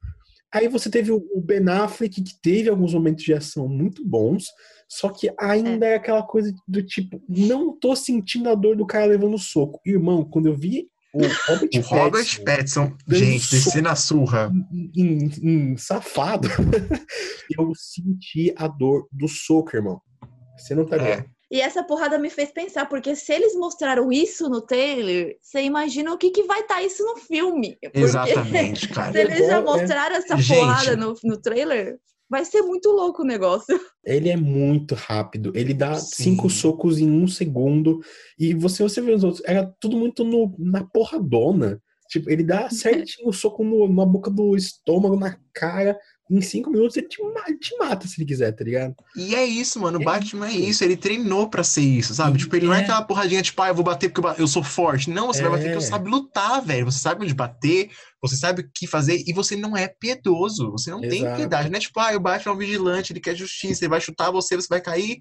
[0.54, 4.44] Aí você teve o o Ben Affleck, que teve alguns momentos de ação muito bons,
[4.86, 9.06] só que ainda é aquela coisa do tipo, não tô sentindo a dor do cara
[9.06, 9.80] levando soco.
[9.86, 14.50] Irmão, quando eu vi o Robert O Robert Pattinson gente, descer na surra.
[14.94, 16.48] em, em safado,
[17.58, 20.00] eu senti a dor do soco, irmão.
[20.58, 21.16] Você não tá É.
[21.16, 21.30] vendo?
[21.52, 26.10] E essa porrada me fez pensar, porque se eles mostraram isso no trailer, você imagina
[26.10, 27.76] o que, que vai estar isso no filme.
[27.82, 29.12] Porque Exatamente, cara.
[29.12, 30.58] se eles já é- mostraram essa Gente.
[30.58, 31.98] porrada no, no trailer,
[32.30, 33.78] vai ser muito louco o negócio.
[34.02, 35.52] Ele é muito rápido.
[35.54, 36.24] Ele dá Sim.
[36.24, 38.00] cinco socos em um segundo.
[38.38, 41.78] E você, você vê os outros, era tudo muito no, na porradona.
[42.08, 45.98] Tipo, ele dá certinho o soco no- na boca do estômago, na cara.
[46.32, 47.18] Em cinco minutos ele te,
[47.60, 48.94] te mata se ele quiser, tá ligado?
[49.14, 49.98] E é isso, mano.
[49.98, 50.68] O É Batman é isso.
[50.70, 50.84] isso.
[50.84, 52.36] Ele treinou pra ser isso, sabe?
[52.38, 52.82] E Tipo, ele não é é.
[52.82, 55.10] aquela porradinha tipo, ah, eu vou bater porque eu, sou forte.
[55.10, 55.80] Não, você vai bater porque É.
[55.80, 56.86] você sabe lutar, velho.
[56.86, 57.90] Você sabe onde bater,
[58.22, 60.70] você sabe o que fazer e você não é piedoso.
[60.72, 61.36] Você não tem Exato.
[61.36, 61.70] piedade.
[61.70, 64.30] Não é tipo, ah, o Batman é um vigilante, ele quer justiça, ele vai chutar
[64.30, 65.18] você, você vai cair,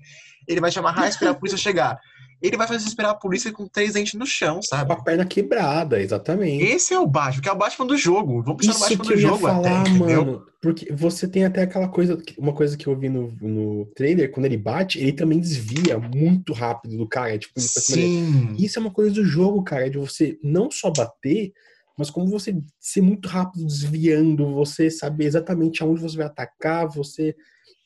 [0.48, 2.00] ele vai te amarrar e esperar a polícia chegar.
[2.42, 4.92] Ele vai fazer esperar a polícia com três dentes no chão, Com sabe?
[4.92, 6.64] a perna quebrada, exatamente.
[6.64, 8.42] Esse é o Batman, que é o Batman do jogo.
[8.42, 10.26] Vamos pensar no Isso Batman que do jogo falar, até, entendeu?
[10.26, 10.46] mano.
[10.62, 14.46] Porque você tem até aquela coisa, uma coisa que eu vi no, no trailer, quando
[14.46, 17.38] ele bate, ele também desvia muito rápido do cara.
[17.38, 18.08] Tipo, pra cima dele.
[18.08, 18.56] Sim.
[18.60, 21.52] Isso é uma coisa do jogo, cara, de você não só bater,
[21.98, 27.36] mas como você ser muito rápido desviando, você saber exatamente aonde você vai atacar, você.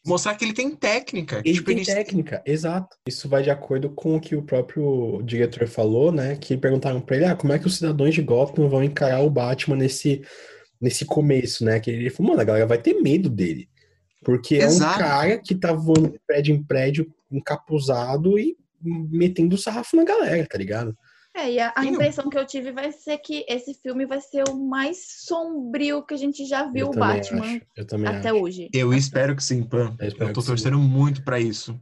[0.05, 1.41] Mostrar que ele tem técnica.
[1.43, 2.95] Ele tipo, tem ele- técnica, exato.
[3.07, 6.35] Isso vai de acordo com o que o próprio diretor falou, né?
[6.35, 9.29] Que perguntaram pra ele, ah, como é que os cidadãos de Gotham vão encarar o
[9.29, 10.21] Batman nesse,
[10.79, 11.79] nesse começo, né?
[11.79, 13.67] Que ele falou, mano, a galera vai ter medo dele.
[14.23, 14.99] Porque é um Exato.
[14.99, 20.45] cara que tá voando de prédio em prédio, encapuzado e metendo o sarrafo na galera,
[20.47, 20.95] tá ligado?
[21.35, 24.47] É, e a, a impressão que eu tive vai ser que esse filme vai ser
[24.49, 28.29] o mais sombrio que a gente já viu Eu o Batman acho, eu também até
[28.29, 28.37] acho.
[28.41, 28.69] hoje.
[28.73, 29.95] Eu espero que sim, Pan.
[29.99, 30.47] Eu Eu tô que sim.
[30.47, 31.77] torcendo muito pra isso.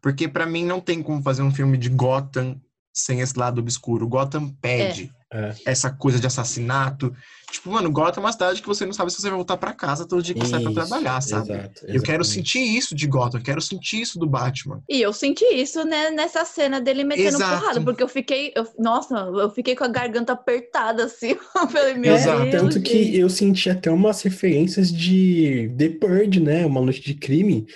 [0.00, 2.58] Porque pra mim não tem como fazer um filme de Gotham
[2.98, 4.08] sem esse lado obscuro.
[4.08, 5.54] Gotham pede É.
[5.66, 7.14] essa coisa de assassinato.
[7.50, 9.72] Tipo, mano, Gotham é uma cidade que você não sabe se você vai voltar pra
[9.72, 11.52] casa todo dia que você sai pra Isso, trabalhar, sabe?
[11.52, 14.82] exato, Eu quero sentir isso de Gotham, eu quero sentir isso do Batman.
[14.88, 17.58] E eu senti isso né, nessa cena dele metendo Exato.
[17.60, 21.36] porrada, porque eu fiquei, eu- nossa, eu fiquei com a garganta apertada assim.
[21.56, 22.42] Eu falei, meu Exato.
[22.50, 22.62] Deus.
[22.62, 26.64] Tanto que eu senti até umas referências de The Purge, né?
[26.66, 27.66] Uma noite de crime.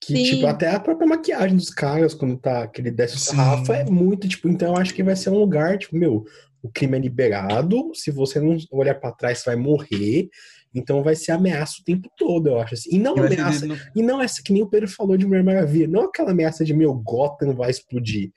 [0.00, 0.24] Que, Sim.
[0.24, 3.36] tipo, até a própria maquiagem dos caras, quando tá, que ele desce o Sim.
[3.36, 6.24] sarrafo, é muito, tipo, então eu acho que vai ser um lugar, tipo, meu,
[6.62, 10.28] o crime é liberado, se você não olhar pra trás, você vai morrer,
[10.74, 12.90] então vai ser ameaça o tempo todo, eu acho assim.
[12.94, 15.26] E não E ser ameaça, no- e não essa que nem o Pedro falou de
[15.26, 18.30] Mulher Maravilha, não aquela ameaça de, meu, Gotham vai explodir.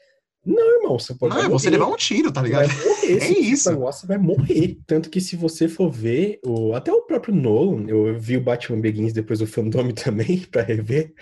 [0.45, 2.67] Não, irmão, você pode Não, é você levar um tiro, tá ligado?
[2.67, 3.69] vai morrer, É isso.
[3.69, 4.77] negócio, você vai morrer.
[4.87, 8.79] Tanto que se você for ver, o, até o próprio Nolan, eu vi o Batman
[8.81, 11.13] Begins depois do Fandome também, pra rever.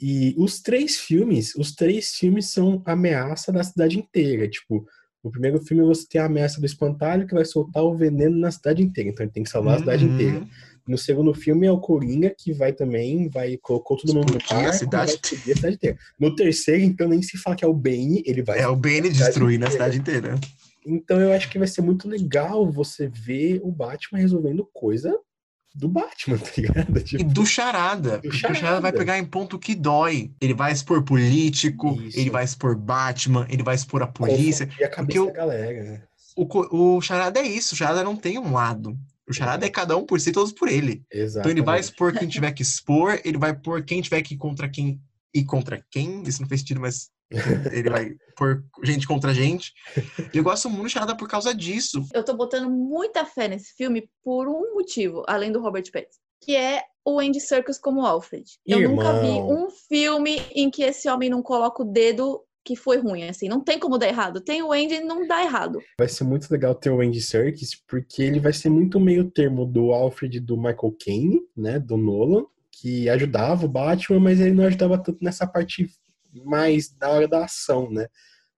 [0.00, 4.48] E os três filmes, os três filmes são ameaça da cidade inteira.
[4.48, 4.84] Tipo,
[5.22, 8.50] o primeiro filme você tem a ameaça do espantalho que vai soltar o veneno na
[8.50, 9.10] cidade inteira.
[9.10, 10.10] Então ele tem que salvar a cidade Uhum.
[10.12, 10.46] inteira.
[10.86, 14.68] No segundo filme é o Coringa, que vai também, vai colocou todo mundo no Explodir
[14.68, 15.98] a cidade vai explodir a cidade inteira.
[16.18, 19.08] No terceiro, então, nem se fala que é o Bane, ele vai É o Bane
[19.10, 20.34] destruindo a cidade inteira.
[20.84, 25.16] então eu acho que vai ser muito legal você ver o Batman resolvendo coisa
[25.74, 26.98] do Batman, tá ligado?
[26.98, 28.12] E Tipo, do Charada.
[28.18, 28.80] Porque o Charada Charada.
[28.82, 30.30] vai pegar em ponto que dói.
[30.40, 32.18] Ele vai expor político, Isso.
[32.18, 34.66] ele vai expor Batman, ele vai expor a polícia.
[34.66, 36.02] confundir a cabeça eu- da galera, né?
[36.36, 38.96] O, o Charada é isso, o Charada não tem um lado.
[39.28, 41.04] O Charada é cada um por si, todos por ele.
[41.10, 41.40] Exato.
[41.40, 44.38] Então ele vai expor quem tiver que expor, ele vai pôr quem tiver que ir
[44.38, 45.00] contra quem
[45.34, 46.22] e contra quem.
[46.24, 47.10] Isso não fez sentido, mas
[47.72, 49.72] ele vai pôr gente contra gente.
[50.32, 52.04] E eu gosto muito do Charada por causa disso.
[52.12, 56.56] Eu tô botando muita fé nesse filme por um motivo, além do Robert Pattinson, que
[56.56, 58.44] é o Andy Serkis como Alfred.
[58.66, 59.66] Eu nunca vi Irmão.
[59.66, 63.48] um filme em que esse homem não coloca o dedo que foi ruim, assim.
[63.48, 64.40] Não tem como dar errado.
[64.40, 65.80] Tem o Andy não dá errado.
[65.98, 69.66] Vai ser muito legal ter o Andy Serkis, porque ele vai ser muito meio termo
[69.66, 74.64] do Alfred do Michael Caine, né, do Nolan, que ajudava o Batman, mas ele não
[74.64, 75.90] ajudava tanto nessa parte
[76.44, 78.06] mais da hora da ação, né?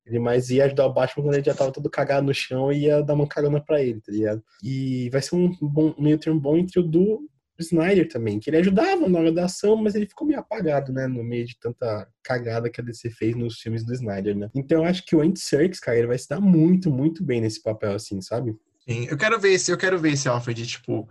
[0.07, 2.85] Ele mais ia ajudar o Batman quando ele já tava todo cagado no chão e
[2.85, 4.43] ia dar uma carona pra ele, tá ligado?
[4.63, 7.27] E vai ser um bom, meio termo bom entre o do
[7.63, 11.07] Snyder também, que ele ajudava na hora da ação, mas ele ficou meio apagado, né,
[11.07, 14.51] no meio de tanta cagada que a DC fez nos filmes do Snyder, né?
[14.55, 17.41] Então eu acho que o Andy Serkis, cara, ele vai se dar muito, muito bem
[17.41, 18.57] nesse papel, assim, sabe?
[18.87, 21.09] Sim, eu quero ver esse, eu quero ver esse Alfred, tipo,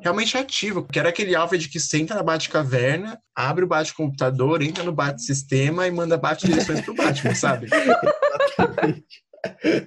[0.00, 0.84] realmente ativo.
[0.84, 6.16] Quero aquele Alfred que senta na Batcaverna, abre o Bate-computador, entra no Bate-sistema e manda
[6.16, 7.66] Bate-direções pro Batman, sabe?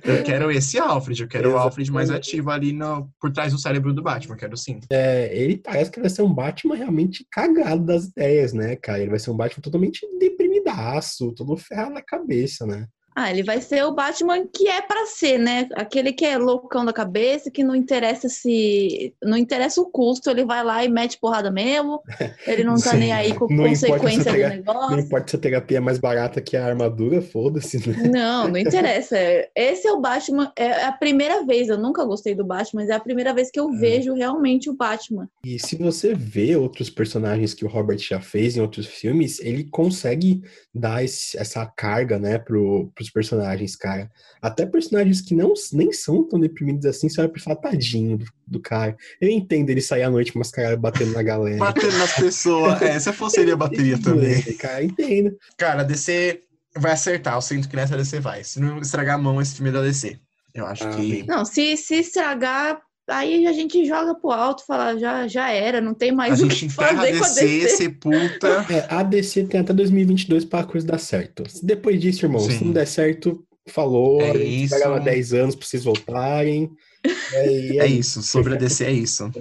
[0.03, 2.29] Eu quero esse Alfred, eu quero o Alfred mais Exatamente.
[2.29, 4.79] ativo ali no, por trás do cérebro do Batman, quero sim.
[4.89, 8.99] É, ele parece que vai ser um Batman realmente cagado das ideias, né, cara?
[8.99, 12.87] Ele vai ser um Batman totalmente deprimidaço, todo ferrado na cabeça, né?
[13.21, 15.67] Ah, ele vai ser o Batman que é pra ser, né?
[15.75, 19.13] Aquele que é loucão da cabeça, que não interessa se.
[19.21, 22.01] Não interessa o custo, ele vai lá e mete porrada mesmo.
[22.47, 22.97] Ele não tá Sim.
[22.99, 24.99] nem aí com Não consequência do pegar- Não negócio.
[24.99, 28.09] importa se a terapia é mais barata que a armadura, foda-se, né?
[28.09, 29.17] Não, não interessa.
[29.53, 30.51] Esse é o Batman.
[30.55, 33.59] É a primeira vez, eu nunca gostei do Batman, mas é a primeira vez que
[33.59, 35.27] eu vejo realmente o Batman.
[35.43, 39.65] E se você vê outros personagens que o Robert já fez em outros filmes, ele
[39.65, 40.41] consegue
[40.73, 44.09] dar esse- essa carga, né, pro, pros personagens, cara.
[44.41, 48.59] Até personagens que não, nem são tão deprimidos assim, você vai pensar, tadinho do, do
[48.59, 48.95] cara.
[49.19, 51.57] Eu entendo ele sair à noite mascarado batendo na galera.
[51.57, 54.41] Batendo nas pessoas, é, se eu fosse ele, eu bateria também.
[54.57, 55.37] Cara, entendo.
[55.57, 56.41] Cara, a DC
[56.77, 58.43] vai acertar, eu sinto que nessa DC vai.
[58.43, 60.19] Se não estragar a mão, esse filme é da DC.
[60.53, 61.23] Eu acho Amém.
[61.23, 61.27] que.
[61.27, 62.79] Não, se, se estragar,
[63.09, 66.49] aí a gente joga pro alto, fala, já, já era, não tem A mais o
[66.49, 68.65] gente que a fazer com a DC, sepulta.
[68.69, 71.43] É, a DC tem até 2022 pra coisa dar certo.
[71.61, 72.65] Depois disso, irmão, se Sim.
[72.65, 74.21] não der certo, falou.
[74.21, 76.69] É a gente pegava 10 anos pra vocês voltarem.
[77.33, 79.31] É, e É isso, sobre a DC é isso.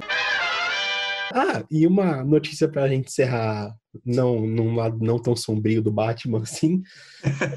[1.33, 3.75] Ah, e uma notícia pra gente encerrar,
[4.05, 6.83] não num lado não tão sombrio do Batman, assim.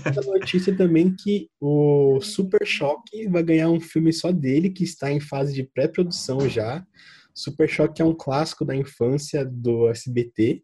[0.05, 5.11] Essa notícia também que o Super Choque vai ganhar um filme só dele, que está
[5.11, 6.85] em fase de pré-produção já.
[7.33, 10.63] Super Choque é um clássico da infância do SBT.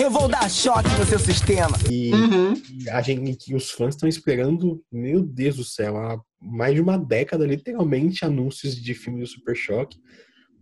[0.00, 1.76] Eu vou dar choque no seu sistema.
[1.90, 2.54] E, Uhum.
[2.84, 6.80] e a gente, que os fãs estão esperando, meu Deus do céu, há mais de
[6.80, 9.98] uma década, literalmente, anúncios de filme do Super Choque.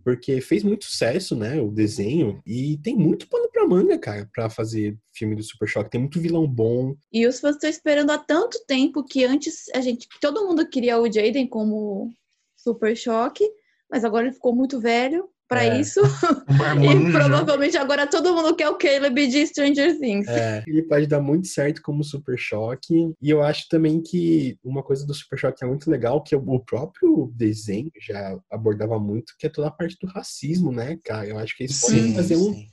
[0.03, 1.61] Porque fez muito sucesso, né?
[1.61, 2.41] O desenho.
[2.45, 5.89] E tem muito pano pra manga, cara, pra fazer filme do Super Choque.
[5.91, 6.95] Tem muito vilão bom.
[7.11, 10.97] E os fãs estão esperando há tanto tempo que antes a gente, todo mundo queria
[10.99, 12.09] o Jaden como
[12.55, 13.43] Super Choque,
[13.91, 15.79] mas agora ele ficou muito velho pra É.
[15.79, 15.99] isso.
[16.49, 17.11] Um E marmanjo.
[17.11, 20.27] provavelmente agora todo mundo quer o Caleb de Stranger Things.
[20.27, 23.13] É, ele pode dar muito certo como Super Choque.
[23.21, 26.59] E eu acho também que uma coisa do Super Choque é muito legal, que o
[26.59, 31.27] próprio desenho já abordava muito, que é toda a parte do racismo, né, cara?
[31.27, 32.67] Eu acho que eles podem Sim, fazer um, sim.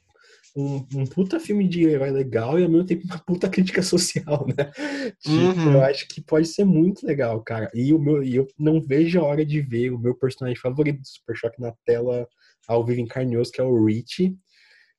[0.57, 4.47] um, um puta filme de herói legal e ao mesmo tempo uma puta crítica social,
[4.57, 4.71] né?
[5.21, 5.73] Tipo, Uhum.
[5.75, 7.71] Eu acho que pode ser muito legal, cara.
[7.75, 11.01] E o meu, e eu não vejo a hora de ver o meu personagem favorito
[11.01, 12.27] do Super Choque na tela
[12.69, 14.35] ao vivo em carne e osso, que é o Rich.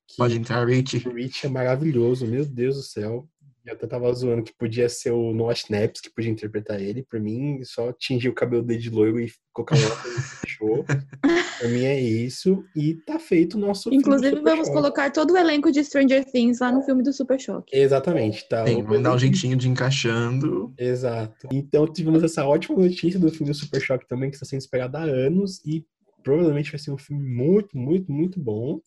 [0.07, 1.07] que Pode entrar, Rich.
[1.07, 3.28] O Rich é maravilhoso, meu Deus do céu.
[3.66, 7.01] Eu até tava zoando que podia ser o Noah Schnaps que podia interpretar ele.
[7.09, 10.86] Por mim, só tingir o cabelo dele de loiro e colocar uma e fechou.
[11.57, 12.63] Pra mim é isso.
[12.76, 14.78] E tá feito o nosso filme do Inclusive, Super vamos Choque.
[14.80, 17.76] colocar todo o elenco de Stranger Things lá no filme do Super Choque.
[17.76, 18.63] Exatamente, tá.
[18.66, 20.72] Tem, O- vai dar um jeitinho de encaixando.
[20.78, 21.47] Exato.
[21.51, 24.95] Então tivemos essa ótima notícia do filme do Super Choque também, que está sendo esperado
[24.97, 25.84] há anos e
[26.26, 28.82] provavelmente vai ser um filme muito, muito, muito bom.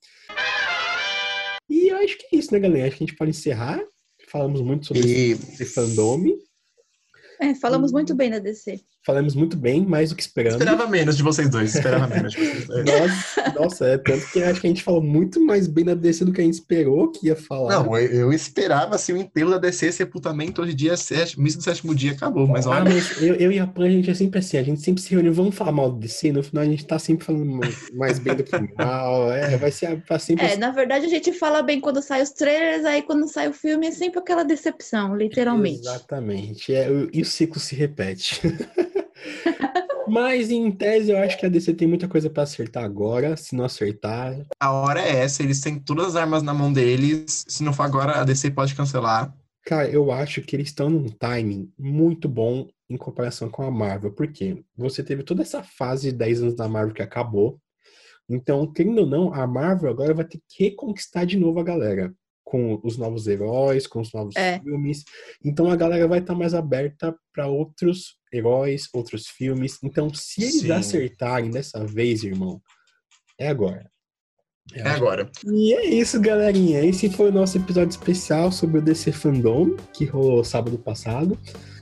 [1.70, 2.89] E eu acho que é isso, né, galera?
[2.89, 3.80] Acho que a gente pode encerrar.
[4.28, 6.36] Falamos muito sobre E esse fandome.
[7.41, 8.80] É, falamos muito bem da DC.
[9.07, 10.59] Falamos muito bem, mais do que esperamos.
[10.61, 11.74] esperava menos de vocês dois.
[11.74, 12.84] Esperava menos de vocês dois.
[12.84, 16.24] Nossa, nossa, é tanto que acho que a gente falou muito mais bem da DC
[16.24, 17.82] do que a gente esperou que ia falar.
[17.84, 21.64] Não, eu, eu esperava assim, o enterro da DC, sepultamento, hoje dia, sete, missa do
[21.64, 22.47] sétimo dia, acabou.
[22.47, 24.62] Mas Ah, olha, mas eu, eu e a Pan, a gente é sempre assim, a
[24.62, 27.24] gente sempre se reúne, vamos falar mal do DC, no final a gente tá sempre
[27.24, 27.47] falando
[27.95, 31.32] mais- bem do que mal, é, vai ser pra sempre É, na verdade a gente
[31.32, 35.16] fala bem quando sai os trailers, aí quando sai o filme é sempre aquela decepção,
[35.16, 35.80] literalmente.
[35.80, 36.74] Exatamente.
[36.74, 38.41] É, o- e o ciclo se repete.
[40.09, 43.37] Mas em tese eu acho que a DC tem muita coisa pra acertar agora.
[43.37, 47.45] Se não acertar, a hora é essa, eles têm todas as armas na mão deles.
[47.47, 49.35] Se não for agora, a DC pode cancelar.
[49.66, 54.12] cara, eu acho que eles estão num timing muito bom em comparação com a Marvel.
[54.12, 54.64] Por quê?
[54.76, 57.61] Você teve toda essa fase de 10 anos da Marvel que acabou.
[58.29, 62.14] Então, querendo ou não, a Marvel agora vai ter que reconquistar de novo a galera.
[62.51, 64.59] Com os novos heróis, com os novos É.
[64.61, 65.05] filmes.
[65.44, 69.78] Então a galera vai estar mais aberta para outros heróis, outros filmes.
[69.82, 70.72] Então, se eles Sim.
[70.72, 72.61] acertarem dessa vez, irmão,
[73.38, 73.90] é agora.
[74.74, 75.30] É agora.
[75.46, 76.84] E é isso, galerinha.
[76.84, 81.38] Esse foi o nosso episódio especial sobre o DC Fandom, que rolou sábado passado.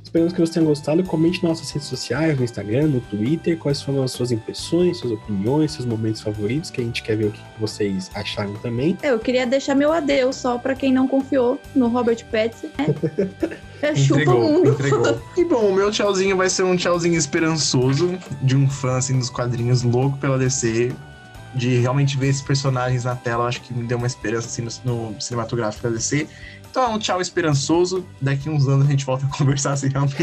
[0.06, 1.02] Esperamos que vocês tenham gostado.
[1.02, 5.12] Comente nas nossas redes sociais, no Instagram, no Twitter, quais foram as suas impressões, suas
[5.12, 8.96] opiniões, seus momentos favoritos, que a gente quer ver o que vocês acharam também.
[9.02, 12.68] Eu queria deixar meu adeus só pra quem não confiou no Robert Pattinson.
[12.78, 12.86] Né?
[13.82, 14.70] É, chupa o Entregou, mundo.
[14.70, 15.22] entregou.
[15.36, 19.28] E bom, o meu tchauzinho vai ser um tchauzinho esperançoso de um fã assim dos
[19.28, 20.92] quadrinhos louco pela DC.
[21.54, 25.10] De realmente ver esses personagens na tela, acho que me deu uma esperança assim no,
[25.10, 26.26] no cinematográfico da DC.
[26.76, 28.04] Então é um tchau esperançoso.
[28.20, 30.14] Daqui uns anos a gente volta a conversar se realmente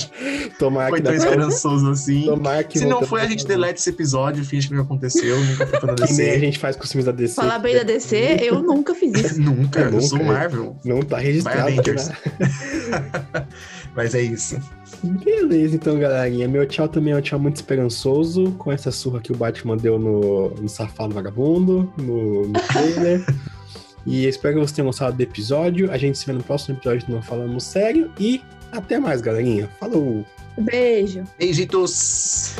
[0.58, 2.24] Tomara foi que tão dá pra- esperançoso assim.
[2.24, 5.66] Tomara que Se não foi, a gente deleta esse episódio, finge que não aconteceu, nunca
[5.66, 6.40] foi na Que nem a DC.
[6.40, 7.34] gente faz com os filmes da DC.
[7.34, 9.38] Falar bem da DC, eu nunca fiz isso.
[9.48, 10.00] Nunca, eu Nunca.
[10.06, 10.76] sou Marvel.
[10.82, 11.60] Não tá registrado.
[11.60, 12.08] Vai, Avengers.
[12.08, 12.16] né?
[13.94, 14.58] Mas é isso.
[15.02, 16.48] Beleza, então, galerinha.
[16.48, 19.98] Meu tchau também é um tchau muito esperançoso, com essa surra que o Batman deu
[19.98, 23.24] no, no Safado Vagabundo, no, no trailer.
[24.08, 25.92] E espero que vocês tenham gostado do episódio.
[25.92, 28.10] A gente se vê no próximo episódio do Não Falamos Sério.
[28.18, 28.42] E
[28.72, 29.68] até mais, galerinha.
[29.78, 30.24] Falou!
[30.56, 31.24] Beijo.
[31.38, 32.56] Beijitos!